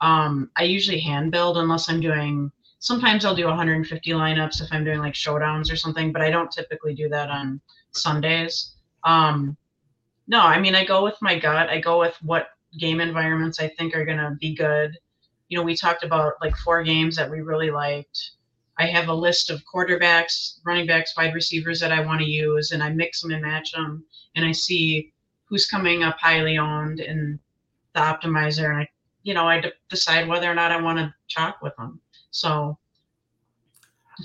Um, 0.00 0.50
I 0.56 0.64
usually 0.64 1.00
hand 1.00 1.32
build 1.32 1.56
unless 1.56 1.88
I'm 1.88 2.00
doing. 2.00 2.50
Sometimes 2.80 3.24
I'll 3.24 3.34
do 3.34 3.46
150 3.46 4.10
lineups 4.10 4.60
if 4.60 4.68
I'm 4.72 4.84
doing 4.84 4.98
like 4.98 5.14
showdowns 5.14 5.72
or 5.72 5.76
something, 5.76 6.12
but 6.12 6.22
I 6.22 6.30
don't 6.30 6.50
typically 6.50 6.94
do 6.94 7.08
that 7.08 7.30
on 7.30 7.60
Sundays. 7.92 8.74
Um, 9.04 9.56
no, 10.28 10.40
I 10.40 10.60
mean 10.60 10.74
I 10.74 10.84
go 10.84 11.02
with 11.02 11.16
my 11.20 11.38
gut. 11.38 11.68
I 11.68 11.80
go 11.80 11.98
with 11.98 12.16
what 12.22 12.48
game 12.78 13.00
environments 13.00 13.58
I 13.58 13.68
think 13.68 13.96
are 13.96 14.04
gonna 14.04 14.36
be 14.40 14.54
good. 14.54 14.96
You 15.48 15.58
know, 15.58 15.64
we 15.64 15.76
talked 15.76 16.04
about 16.04 16.34
like 16.40 16.56
four 16.58 16.82
games 16.82 17.16
that 17.16 17.30
we 17.30 17.40
really 17.40 17.70
liked 17.70 18.32
I 18.78 18.86
have 18.86 19.08
a 19.08 19.14
list 19.14 19.50
of 19.50 19.64
quarterbacks, 19.64 20.60
running 20.64 20.86
backs, 20.86 21.16
wide 21.16 21.34
receivers 21.34 21.80
that 21.80 21.90
I 21.90 22.00
want 22.00 22.20
to 22.20 22.26
use, 22.26 22.70
and 22.70 22.82
I 22.82 22.90
mix 22.90 23.20
them 23.20 23.32
and 23.32 23.42
match 23.42 23.72
them, 23.72 24.04
and 24.36 24.44
I 24.44 24.52
see 24.52 25.12
who's 25.46 25.66
coming 25.66 26.04
up 26.04 26.16
highly 26.20 26.58
owned 26.58 27.00
in 27.00 27.40
the 27.94 28.00
optimizer, 28.00 28.70
and 28.70 28.78
I, 28.78 28.88
you 29.24 29.34
know, 29.34 29.48
I 29.48 29.60
d- 29.60 29.72
decide 29.88 30.28
whether 30.28 30.50
or 30.50 30.54
not 30.54 30.70
I 30.70 30.80
want 30.80 30.98
to 30.98 31.12
chalk 31.26 31.60
with 31.60 31.74
them. 31.76 32.00
So, 32.30 32.78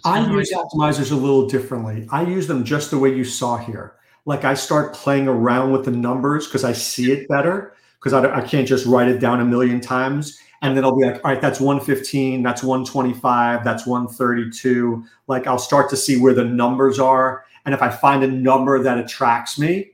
I 0.05 0.27
use 0.29 0.51
optimizers 0.51 1.11
a 1.11 1.15
little 1.15 1.47
differently. 1.47 2.07
I 2.11 2.23
use 2.23 2.47
them 2.47 2.63
just 2.63 2.91
the 2.91 2.99
way 2.99 3.15
you 3.15 3.23
saw 3.23 3.57
here. 3.57 3.95
Like 4.25 4.45
I 4.45 4.53
start 4.53 4.93
playing 4.93 5.27
around 5.27 5.71
with 5.71 5.85
the 5.85 5.91
numbers 5.91 6.47
because 6.47 6.63
I 6.63 6.73
see 6.73 7.11
it 7.11 7.27
better 7.27 7.75
because 7.99 8.13
I, 8.13 8.37
I 8.37 8.41
can't 8.41 8.67
just 8.67 8.85
write 8.85 9.07
it 9.07 9.19
down 9.19 9.41
a 9.41 9.45
million 9.45 9.81
times. 9.81 10.39
And 10.61 10.77
then 10.77 10.85
I'll 10.85 10.95
be 10.95 11.05
like, 11.05 11.15
all 11.25 11.31
right, 11.31 11.41
that's 11.41 11.59
115, 11.59 12.41
that's 12.41 12.63
125, 12.63 13.63
that's 13.65 13.85
132. 13.85 15.03
Like 15.27 15.45
I'll 15.45 15.57
start 15.57 15.89
to 15.89 15.97
see 15.97 16.19
where 16.19 16.33
the 16.33 16.45
numbers 16.45 16.99
are. 16.99 17.43
And 17.65 17.73
if 17.75 17.81
I 17.81 17.89
find 17.89 18.23
a 18.23 18.27
number 18.27 18.81
that 18.81 18.97
attracts 18.97 19.59
me, 19.59 19.91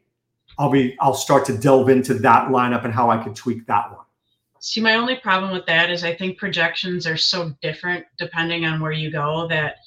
I'll 0.59 0.69
be 0.69 0.95
I'll 0.99 1.13
start 1.13 1.45
to 1.45 1.57
delve 1.57 1.89
into 1.89 2.13
that 2.15 2.49
lineup 2.49 2.83
and 2.83 2.93
how 2.93 3.09
I 3.09 3.23
could 3.23 3.35
tweak 3.35 3.65
that 3.67 3.89
one. 3.91 4.05
See, 4.59 4.81
my 4.81 4.95
only 4.95 5.15
problem 5.15 5.51
with 5.51 5.65
that 5.67 5.89
is 5.89 6.03
I 6.03 6.13
think 6.13 6.37
projections 6.37 7.07
are 7.07 7.15
so 7.15 7.53
different 7.61 8.05
depending 8.17 8.65
on 8.65 8.81
where 8.81 8.91
you 8.91 9.09
go 9.09 9.47
that 9.47 9.77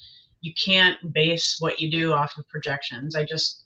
you 0.41 0.51
can't 0.55 1.13
base 1.13 1.57
what 1.59 1.79
you 1.79 1.91
do 1.91 2.11
off 2.11 2.37
of 2.37 2.47
projections. 2.49 3.15
I 3.15 3.23
just, 3.23 3.62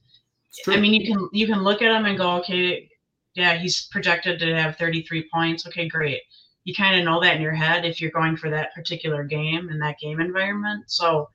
I 0.68 0.80
mean, 0.80 0.94
you 0.94 1.14
can 1.14 1.30
you 1.34 1.48
can 1.48 1.64
look 1.64 1.82
at 1.82 1.90
them 1.90 2.06
and 2.06 2.18
go, 2.18 2.38
okay, 2.38 2.90
yeah, 3.36 3.56
he's 3.56 3.88
projected 3.92 4.40
to 4.40 4.56
have 4.56 4.78
33 4.78 5.30
points. 5.32 5.68
Okay, 5.68 5.88
great. 5.88 6.22
You 6.64 6.74
kind 6.74 7.00
of 7.00 7.06
know 7.06 7.22
that 7.22 7.36
in 7.36 7.42
your 7.42 7.54
head 7.54 7.86
if 7.86 8.02
you're 8.02 8.12
going 8.12 8.36
for 8.36 8.50
that 8.50 8.74
particular 8.74 9.24
game 9.24 9.70
in 9.70 9.80
that 9.80 10.00
game 10.00 10.20
environment. 10.20 10.86
So 10.88 11.30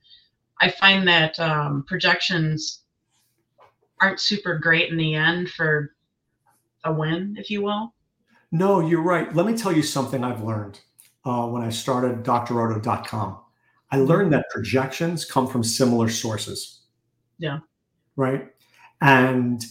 I 0.61 0.69
find 0.69 1.07
that 1.07 1.39
um, 1.39 1.85
projections 1.87 2.81
aren't 4.01 4.19
super 4.19 4.59
great 4.59 4.91
in 4.91 4.97
the 4.97 5.15
end 5.15 5.49
for 5.49 5.95
a 6.83 6.93
win, 6.93 7.35
if 7.39 7.49
you 7.49 7.61
will. 7.61 7.93
No, 8.51 8.79
you're 8.79 9.01
right. 9.01 9.33
Let 9.33 9.45
me 9.45 9.57
tell 9.57 9.71
you 9.71 9.81
something 9.81 10.23
I've 10.23 10.43
learned 10.43 10.79
uh, 11.25 11.47
when 11.47 11.63
I 11.63 11.69
started 11.69 12.23
drroto.com. 12.23 13.39
I 13.91 13.97
learned 13.97 14.33
that 14.33 14.49
projections 14.49 15.25
come 15.25 15.47
from 15.47 15.63
similar 15.63 16.09
sources. 16.09 16.81
Yeah. 17.37 17.59
Right. 18.15 18.52
And 19.03 19.63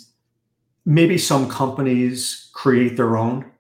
maybe 0.85 1.19
some 1.19 1.49
companies 1.49 2.51
create 2.53 2.97
their 2.97 3.17
own, 3.17 3.51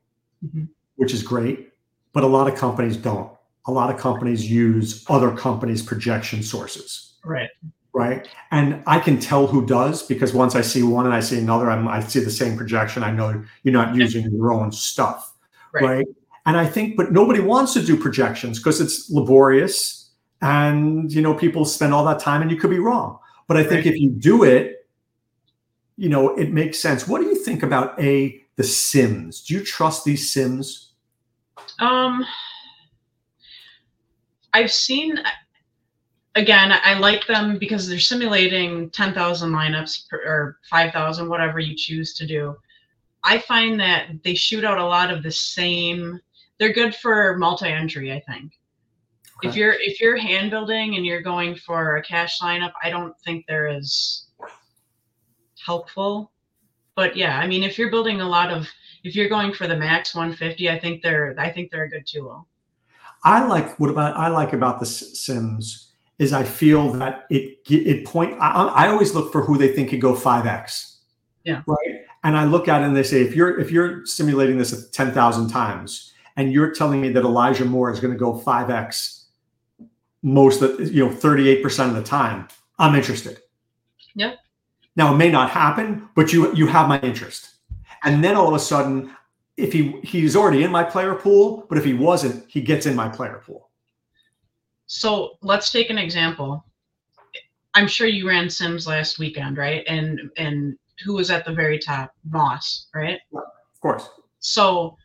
mm-hmm. 0.44 0.64
which 0.96 1.14
is 1.14 1.22
great, 1.22 1.70
but 2.12 2.22
a 2.22 2.26
lot 2.26 2.46
of 2.46 2.56
companies 2.56 2.96
don't. 2.96 3.32
A 3.66 3.72
lot 3.72 3.92
of 3.92 3.98
companies 3.98 4.48
use 4.48 5.04
other 5.08 5.30
companies' 5.30 5.82
projection 5.82 6.42
sources. 6.42 7.14
Right. 7.24 7.48
Right. 7.94 8.26
And 8.50 8.82
I 8.86 8.98
can 8.98 9.20
tell 9.20 9.46
who 9.46 9.66
does 9.66 10.02
because 10.02 10.32
once 10.32 10.54
I 10.54 10.62
see 10.62 10.82
one 10.82 11.04
and 11.04 11.14
I 11.14 11.20
see 11.20 11.38
another, 11.38 11.70
I'm, 11.70 11.86
i 11.88 12.00
see 12.00 12.20
the 12.20 12.30
same 12.30 12.56
projection. 12.56 13.02
I 13.02 13.12
know 13.12 13.44
you're 13.62 13.72
not 13.72 13.94
using 13.94 14.30
your 14.30 14.52
own 14.52 14.72
stuff. 14.72 15.34
Right. 15.74 15.84
right? 15.84 16.06
And 16.46 16.56
I 16.56 16.66
think, 16.66 16.96
but 16.96 17.12
nobody 17.12 17.40
wants 17.40 17.74
to 17.74 17.82
do 17.82 17.96
projections 17.96 18.58
because 18.58 18.80
it's 18.80 19.10
laborious 19.10 20.10
and, 20.40 21.12
you 21.12 21.20
know, 21.20 21.34
people 21.34 21.64
spend 21.64 21.94
all 21.94 22.04
that 22.06 22.18
time 22.18 22.42
and 22.42 22.50
you 22.50 22.56
could 22.56 22.70
be 22.70 22.78
wrong. 22.78 23.18
But 23.46 23.58
I 23.58 23.62
think 23.62 23.84
right. 23.84 23.94
if 23.94 24.00
you 24.00 24.10
do 24.10 24.42
it, 24.42 24.81
you 25.96 26.08
know, 26.08 26.36
it 26.36 26.52
makes 26.52 26.78
sense. 26.78 27.06
What 27.06 27.20
do 27.20 27.26
you 27.26 27.36
think 27.36 27.62
about 27.62 28.00
a 28.00 28.40
the 28.56 28.64
sims? 28.64 29.42
Do 29.42 29.54
you 29.54 29.64
trust 29.64 30.04
these 30.04 30.32
sims? 30.32 30.92
Um, 31.78 32.24
I've 34.52 34.72
seen 34.72 35.18
again, 36.34 36.72
I 36.72 36.94
like 36.94 37.26
them 37.26 37.58
because 37.58 37.88
they're 37.88 37.98
simulating 37.98 38.90
10,000 38.90 39.52
lineups 39.52 40.08
per, 40.08 40.16
or 40.18 40.58
5,000, 40.70 41.28
whatever 41.28 41.58
you 41.58 41.76
choose 41.76 42.14
to 42.14 42.26
do. 42.26 42.56
I 43.24 43.38
find 43.38 43.78
that 43.80 44.08
they 44.24 44.34
shoot 44.34 44.64
out 44.64 44.78
a 44.78 44.84
lot 44.84 45.12
of 45.12 45.22
the 45.22 45.30
same. 45.30 46.20
They're 46.58 46.72
good 46.72 46.94
for 46.94 47.36
multi-entry, 47.38 48.12
I 48.12 48.20
think. 48.20 48.52
Okay. 49.38 49.48
If 49.48 49.56
you're 49.56 49.74
if 49.78 50.00
you're 50.00 50.16
hand 50.16 50.50
building 50.50 50.96
and 50.96 51.04
you're 51.04 51.22
going 51.22 51.56
for 51.56 51.96
a 51.96 52.02
cash 52.02 52.40
lineup, 52.40 52.72
I 52.82 52.90
don't 52.90 53.18
think 53.20 53.44
they're 53.46 53.68
as 53.68 54.26
helpful. 55.64 56.30
But 56.94 57.16
yeah, 57.16 57.38
I 57.38 57.46
mean, 57.46 57.62
if 57.62 57.78
you're 57.78 57.90
building 57.90 58.20
a 58.20 58.28
lot 58.28 58.50
of, 58.50 58.68
if 59.04 59.14
you're 59.16 59.28
going 59.28 59.52
for 59.52 59.66
the 59.66 59.76
max 59.76 60.14
150, 60.14 60.70
I 60.70 60.78
think 60.78 61.02
they're 61.02 61.34
I 61.38 61.50
think 61.50 61.70
they're 61.70 61.84
a 61.84 61.90
good 61.90 62.06
tool. 62.06 62.46
I 63.24 63.46
like 63.46 63.78
what 63.78 63.90
about 63.90 64.16
I 64.16 64.28
like 64.28 64.52
about 64.52 64.80
the 64.80 64.86
Sims 64.86 65.92
is 66.18 66.32
I 66.32 66.44
feel 66.44 66.92
that 66.92 67.26
it 67.30 67.58
it 67.68 68.04
point. 68.04 68.36
I, 68.40 68.50
I 68.50 68.88
always 68.88 69.14
look 69.14 69.32
for 69.32 69.42
who 69.42 69.56
they 69.58 69.72
think 69.72 69.90
could 69.90 70.00
go 70.00 70.14
five 70.14 70.46
x. 70.46 70.98
Yeah. 71.44 71.62
Right. 71.66 72.02
And 72.24 72.36
I 72.36 72.44
look 72.44 72.68
at 72.68 72.82
it 72.82 72.84
and 72.84 72.96
they 72.96 73.02
say 73.02 73.22
if 73.22 73.34
you're 73.34 73.58
if 73.58 73.70
you're 73.70 74.06
simulating 74.06 74.58
this 74.58 74.90
ten 74.90 75.12
thousand 75.12 75.48
times 75.48 76.12
and 76.36 76.52
you're 76.52 76.72
telling 76.72 77.00
me 77.00 77.10
that 77.10 77.24
Elijah 77.24 77.64
Moore 77.64 77.90
is 77.90 78.00
going 78.00 78.12
to 78.12 78.18
go 78.18 78.38
five 78.38 78.70
x 78.70 79.26
most 80.22 80.62
of 80.62 80.92
you 80.92 81.06
know 81.06 81.12
thirty 81.12 81.48
eight 81.48 81.62
percent 81.62 81.90
of 81.90 81.96
the 81.96 82.02
time, 82.02 82.48
I'm 82.78 82.94
interested. 82.94 83.40
Yeah. 84.14 84.34
Now 84.96 85.12
it 85.14 85.16
may 85.16 85.30
not 85.30 85.50
happen, 85.50 86.08
but 86.14 86.32
you 86.32 86.54
you 86.54 86.66
have 86.66 86.88
my 86.88 87.00
interest. 87.00 87.48
And 88.04 88.22
then 88.22 88.36
all 88.36 88.48
of 88.48 88.54
a 88.54 88.58
sudden, 88.58 89.14
if 89.56 89.72
he 89.72 90.00
he's 90.02 90.36
already 90.36 90.64
in 90.64 90.70
my 90.70 90.84
player 90.84 91.14
pool, 91.14 91.66
but 91.68 91.78
if 91.78 91.84
he 91.84 91.94
wasn't, 91.94 92.44
he 92.48 92.60
gets 92.60 92.86
in 92.86 92.94
my 92.94 93.08
player 93.08 93.42
pool. 93.44 93.70
So 94.86 95.38
let's 95.40 95.72
take 95.72 95.90
an 95.90 95.98
example. 95.98 96.64
I'm 97.74 97.88
sure 97.88 98.06
you 98.06 98.28
ran 98.28 98.50
Sims 98.50 98.86
last 98.86 99.18
weekend, 99.18 99.56
right? 99.56 99.84
And 99.86 100.20
and 100.36 100.76
who 101.04 101.14
was 101.14 101.30
at 101.30 101.44
the 101.44 101.52
very 101.52 101.78
top? 101.78 102.12
Moss, 102.28 102.88
right? 102.94 103.18
Yeah, 103.32 103.40
of 103.40 103.80
course. 103.80 104.08
So 104.40 104.96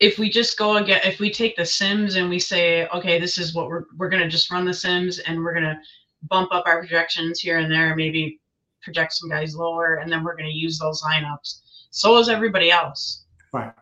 if 0.00 0.18
we 0.18 0.28
just 0.28 0.58
go 0.58 0.78
again, 0.78 1.00
if 1.04 1.20
we 1.20 1.30
take 1.30 1.56
the 1.56 1.64
Sims 1.64 2.16
and 2.16 2.28
we 2.28 2.40
say, 2.40 2.88
okay, 2.88 3.20
this 3.20 3.38
is 3.38 3.54
what 3.54 3.68
we're 3.68 3.84
we're 3.96 4.08
gonna 4.08 4.28
just 4.28 4.50
run 4.50 4.64
the 4.64 4.74
Sims 4.74 5.20
and 5.20 5.42
we're 5.42 5.54
gonna 5.54 5.80
bump 6.28 6.52
up 6.52 6.64
our 6.66 6.80
projections 6.80 7.38
here 7.38 7.58
and 7.58 7.70
there, 7.70 7.94
maybe 7.94 8.40
project 8.82 9.12
some 9.12 9.28
guys 9.28 9.54
lower, 9.54 9.96
and 9.96 10.10
then 10.10 10.24
we're 10.24 10.36
gonna 10.36 10.48
use 10.48 10.78
those 10.78 11.02
lineups. 11.02 11.60
So 11.90 12.18
is 12.18 12.28
everybody 12.28 12.70
else. 12.70 13.24
Right. 13.52 13.72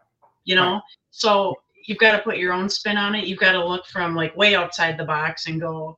You 0.44 0.56
know, 0.56 0.74
right. 0.74 0.82
so 1.10 1.54
you've 1.90 1.98
got 1.98 2.12
to 2.12 2.22
put 2.22 2.38
your 2.38 2.52
own 2.52 2.68
spin 2.68 2.96
on 2.96 3.14
it. 3.14 3.26
You've 3.26 3.38
got 3.38 3.52
to 3.52 3.66
look 3.66 3.86
from 3.86 4.14
like 4.14 4.36
way 4.36 4.54
outside 4.54 4.96
the 4.96 5.04
box 5.04 5.46
and 5.46 5.60
go, 5.60 5.96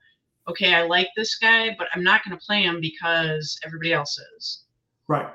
okay, 0.49 0.75
I 0.75 0.83
like 0.83 1.09
this 1.17 1.37
guy, 1.37 1.75
but 1.79 1.89
I'm 1.95 2.03
not 2.03 2.25
going 2.25 2.37
to 2.37 2.45
play 2.45 2.63
him 2.63 2.81
because 2.81 3.59
everybody 3.65 3.93
else 3.93 4.19
is. 4.37 4.65
Right. 5.09 5.29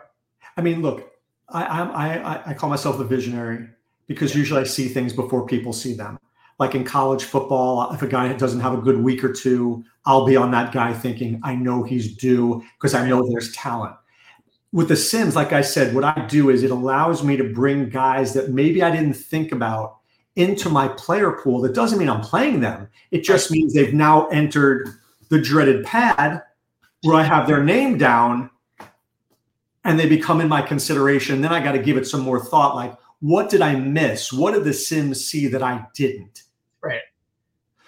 I 0.58 0.62
mean, 0.62 0.82
look, 0.82 1.12
I 1.50 1.64
I 1.64 2.52
I, 2.52 2.54
call 2.54 2.70
myself 2.70 3.00
a 3.00 3.04
visionary 3.04 3.70
because 4.08 4.34
yeah. 4.34 4.40
usually 4.40 4.62
I 4.62 4.64
see 4.64 4.88
things 4.88 5.14
before 5.14 5.46
people 5.46 5.72
see 5.72 5.94
them. 5.94 6.20
Like 6.60 6.74
in 6.74 6.84
college 6.84 7.24
football, 7.24 7.94
if 7.94 8.02
a 8.02 8.08
guy 8.08 8.34
doesn't 8.34 8.60
have 8.60 8.74
a 8.74 8.82
good 8.82 8.98
week 8.98 9.24
or 9.24 9.32
two, 9.32 9.86
I'll 10.08 10.26
be 10.26 10.38
on 10.38 10.52
that 10.52 10.72
guy 10.72 10.94
thinking, 10.94 11.42
I 11.44 11.54
know 11.54 11.84
he's 11.84 12.16
due 12.16 12.64
because 12.78 12.96
I 12.96 13.08
know 13.08 13.28
there's 13.30 13.52
talent. 13.52 13.94
With 14.72 14.88
the 14.88 14.96
Sims, 14.96 15.36
like 15.36 15.52
I 15.52 15.60
said, 15.60 15.94
what 15.94 16.06
I 16.06 16.26
do 16.28 16.50
is 16.50 16.64
it 16.64 16.72
allows 16.72 17.24
me 17.24 17.36
to 17.36 17.44
bring 17.44 17.90
guys 17.90 18.34
that 18.34 18.52
maybe 18.52 18.82
I 18.82 18.90
didn't 18.90 19.16
think 19.16 19.52
about 19.52 19.98
into 20.38 20.70
my 20.70 20.88
player 20.88 21.32
pool. 21.32 21.60
That 21.60 21.76
doesn't 21.76 22.00
mean 22.00 22.10
I'm 22.10 22.22
playing 22.22 22.62
them. 22.62 22.88
It 23.12 23.24
just 23.26 23.52
means 23.52 23.74
they've 23.74 23.94
now 23.94 24.28
entered 24.28 24.90
the 25.28 25.42
dreaded 25.42 25.84
pad 25.86 26.42
where 27.04 27.18
I 27.18 27.24
have 27.24 27.46
their 27.46 27.62
name 27.62 27.98
down 27.98 28.50
and 29.84 30.00
they 30.00 30.08
become 30.08 30.40
in 30.40 30.48
my 30.48 30.62
consideration. 30.62 31.42
Then 31.42 31.52
I 31.52 31.62
got 31.62 31.74
to 31.74 31.80
give 31.80 31.98
it 31.98 32.08
some 32.08 32.22
more 32.22 32.40
thought 32.40 32.76
like, 32.76 32.96
what 33.20 33.50
did 33.50 33.62
I 33.62 33.76
miss? 33.76 34.32
What 34.32 34.54
did 34.54 34.64
the 34.64 34.74
Sims 34.74 35.26
see 35.26 35.48
that 35.48 35.64
I 35.64 35.86
didn't? 35.96 36.44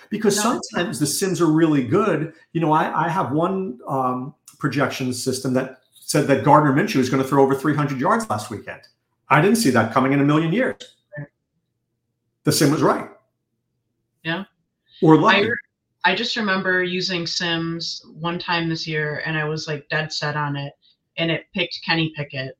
Because 0.09 0.35
no, 0.37 0.59
sometimes 0.71 0.99
the 0.99 1.05
Sims 1.05 1.39
are 1.39 1.51
really 1.51 1.83
good. 1.83 2.33
You 2.53 2.61
know, 2.61 2.71
I, 2.71 3.05
I 3.05 3.09
have 3.09 3.31
one 3.31 3.79
um, 3.87 4.33
projection 4.57 5.13
system 5.13 5.53
that 5.53 5.81
said 5.93 6.25
that 6.27 6.43
Gardner 6.43 6.73
Minshew 6.73 6.97
was 6.97 7.09
going 7.09 7.21
to 7.21 7.27
throw 7.27 7.43
over 7.43 7.53
300 7.53 7.99
yards 7.99 8.27
last 8.29 8.49
weekend. 8.49 8.81
I 9.29 9.41
didn't 9.41 9.57
see 9.57 9.69
that 9.69 9.93
coming 9.93 10.13
in 10.13 10.19
a 10.19 10.25
million 10.25 10.51
years 10.51 10.95
the 12.43 12.51
sim 12.51 12.71
was 12.71 12.81
right. 12.81 13.09
Yeah. 14.23 14.43
Or 15.01 15.17
lucky. 15.17 15.49
I, 16.03 16.11
I 16.11 16.15
just 16.15 16.35
remember 16.35 16.83
using 16.83 17.27
Sims 17.27 18.01
one 18.19 18.39
time 18.39 18.69
this 18.69 18.87
year 18.87 19.21
and 19.25 19.37
I 19.37 19.43
was 19.45 19.67
like 19.67 19.87
dead 19.89 20.11
set 20.11 20.35
on 20.35 20.55
it 20.55 20.73
and 21.17 21.29
it 21.29 21.45
picked 21.53 21.79
Kenny 21.85 22.11
Pickett 22.15 22.57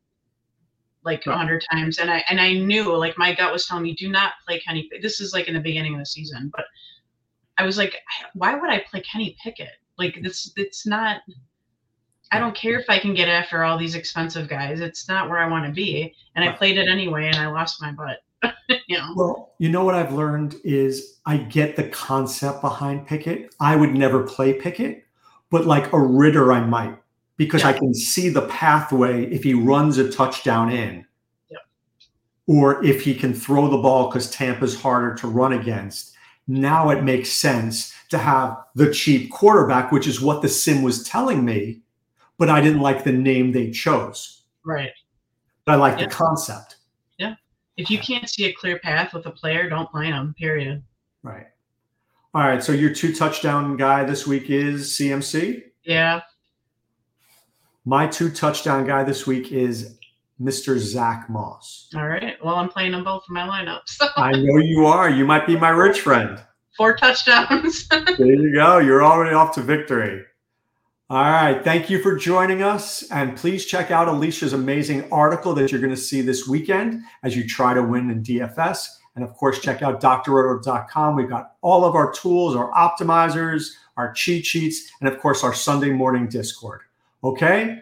like 1.04 1.26
a 1.26 1.36
hundred 1.36 1.64
times. 1.72 1.98
And 1.98 2.12
I 2.12 2.24
and 2.30 2.40
I 2.40 2.54
knew 2.54 2.96
like 2.96 3.18
my 3.18 3.34
gut 3.34 3.52
was 3.52 3.66
telling 3.66 3.84
me 3.84 3.96
do 3.96 4.10
not 4.10 4.34
play 4.46 4.60
Kenny. 4.60 4.90
This 5.02 5.20
is 5.22 5.34
like 5.34 5.48
in 5.48 5.54
the 5.54 5.60
beginning 5.60 5.94
of 5.94 6.00
the 6.00 6.06
season, 6.06 6.52
but 6.56 6.66
I 7.60 7.66
was 7.66 7.78
like, 7.78 7.96
why 8.34 8.56
would 8.56 8.70
I 8.70 8.80
play 8.90 9.02
Kenny 9.02 9.36
Pickett? 9.44 9.78
Like 9.98 10.20
this, 10.24 10.52
it's 10.56 10.88
not. 10.88 11.22
I 12.32 12.40
don't 12.40 12.56
care 12.56 12.80
if 12.80 12.90
I 12.90 13.00
can 13.00 13.14
get 13.14 13.28
after 13.28 13.64
all 13.64 13.78
these 13.78 13.96
expensive 13.96 14.48
guys. 14.48 14.80
It's 14.80 15.08
not 15.08 15.30
where 15.30 15.40
I 15.40 15.50
want 15.50 15.66
to 15.66 15.72
be. 15.72 16.14
And 16.36 16.48
I 16.48 16.54
played 16.54 16.78
it 16.78 16.88
anyway, 16.88 17.28
and 17.28 17.36
I 17.36 17.48
lost 17.48 17.82
my 17.82 17.92
butt. 17.92 18.20
you 18.88 18.98
know? 18.98 19.14
Well, 19.16 19.54
you 19.58 19.70
know 19.70 19.84
what 19.84 19.96
I've 19.96 20.14
learned 20.14 20.56
is 20.64 21.20
I 21.26 21.38
get 21.38 21.76
the 21.76 21.90
concept 21.90 22.62
behind 22.62 23.08
Pickett. 23.08 23.54
I 23.60 23.76
would 23.76 23.94
never 23.94 24.24
play 24.24 24.54
Pickett, 24.54 25.06
but 25.50 25.66
like 25.66 25.92
a 25.92 26.00
Ridder, 26.00 26.54
I 26.54 26.62
might 26.62 26.98
because 27.36 27.64
yeah. 27.64 27.70
I 27.70 27.74
can 27.74 27.94
see 27.94 28.30
the 28.30 28.48
pathway 28.48 29.26
if 29.26 29.44
he 29.44 29.54
runs 29.54 29.98
a 29.98 30.12
touchdown 30.12 30.72
in, 30.72 31.06
or 32.48 32.84
if 32.84 33.02
he 33.02 33.16
can 33.16 33.34
throw 33.34 33.70
the 33.70 33.78
ball 33.78 34.08
because 34.08 34.30
Tampa's 34.30 34.80
harder 34.80 35.16
to 35.16 35.28
run 35.28 35.54
against. 35.54 36.16
Now 36.50 36.90
it 36.90 37.04
makes 37.04 37.30
sense 37.32 37.94
to 38.10 38.18
have 38.18 38.58
the 38.74 38.92
cheap 38.92 39.30
quarterback, 39.32 39.92
which 39.92 40.08
is 40.08 40.20
what 40.20 40.42
the 40.42 40.50
sim 40.50 40.82
was 40.82 41.04
telling 41.04 41.46
me, 41.46 41.82
but 42.40 42.50
I 42.50 42.60
didn't 42.60 42.82
like 42.82 43.04
the 43.04 43.12
name 43.12 43.52
they 43.52 43.70
chose. 43.70 44.42
Right. 44.66 44.92
But 45.66 45.74
I 45.74 45.76
like 45.76 46.00
Yeah. 46.00 46.06
the 46.06 46.12
concept. 46.12 46.78
Yeah. 47.20 47.36
If 47.78 47.92
you 47.92 48.00
can't 48.00 48.28
see 48.28 48.46
a 48.46 48.54
clear 48.54 48.80
path 48.80 49.14
with 49.14 49.28
a 49.28 49.32
player, 49.32 49.70
don't 49.70 49.90
play 49.92 50.10
them. 50.10 50.34
Period. 50.40 50.82
Right. 51.22 51.46
All 52.34 52.42
right. 52.42 52.64
So 52.64 52.72
your 52.72 52.94
two 52.96 53.14
touchdown 53.14 53.78
guy 53.78 54.04
this 54.04 54.26
week 54.26 54.50
is 54.50 54.98
CMC. 54.98 55.64
Yeah. 55.84 56.22
My 57.86 58.08
two 58.08 58.32
touchdown 58.32 58.88
guy 58.88 59.04
this 59.04 59.28
week 59.28 59.52
is 59.52 59.99
Mr. 60.42 60.78
Zack 60.78 61.30
Moss. 61.30 61.90
All 61.96 62.08
right. 62.08 62.36
Well, 62.44 62.56
I'm 62.56 62.70
playing 62.70 62.94
them 62.94 63.04
both 63.04 63.24
in 63.30 63.34
my 63.34 63.48
lineup. 63.48 63.82
So 63.86 64.08
I 64.16 64.32
know 64.32 64.58
you 64.58 64.86
are. 64.86 65.10
You 65.10 65.26
might 65.26 65.46
be 65.46 65.58
my 65.58 65.70
rich 65.70 66.02
friend. 66.02 66.42
four 66.78 66.96
touchdowns. 66.96 67.88
There 68.18 68.28
you 68.28 68.54
go. 68.54 68.78
You're 68.80 69.04
already 69.04 69.34
off 69.36 69.54
to 69.56 69.62
victory. 69.62 70.24
All 71.10 71.24
right. 71.24 71.64
Thank 71.64 71.90
you 71.90 72.02
for 72.02 72.16
joining 72.16 72.62
us. 72.62 73.04
And 73.12 73.36
please 73.36 73.66
check 73.66 73.92
out 73.92 74.08
Alisha's 74.08 74.54
amazing 74.54 75.12
article 75.12 75.54
that 75.56 75.72
you're 75.72 75.82
going 75.82 75.96
to 75.96 75.98
see 76.02 76.22
this 76.22 76.48
weekend 76.48 77.02
as 77.24 77.36
you 77.36 77.48
try 77.48 77.74
to 77.74 77.82
win 77.84 78.10
in 78.12 78.24
DFS. 78.24 78.88
And 79.16 79.24
of 79.24 79.34
course, 79.34 79.60
check 79.60 79.82
out 79.82 80.00
drroto.com. 80.02 81.16
We've 81.16 81.28
got 81.30 81.54
all 81.62 81.84
of 81.84 81.96
our 81.96 82.12
tools, 82.14 82.56
our 82.56 82.72
optimizers, 82.72 83.72
our 83.98 84.14
cheat 84.14 84.46
sheets, 84.46 84.90
and 85.02 85.10
of 85.12 85.20
course, 85.20 85.44
our 85.44 85.54
Sunday 85.54 85.90
morning 85.92 86.28
Discord. 86.30 86.82
Okay? 87.24 87.82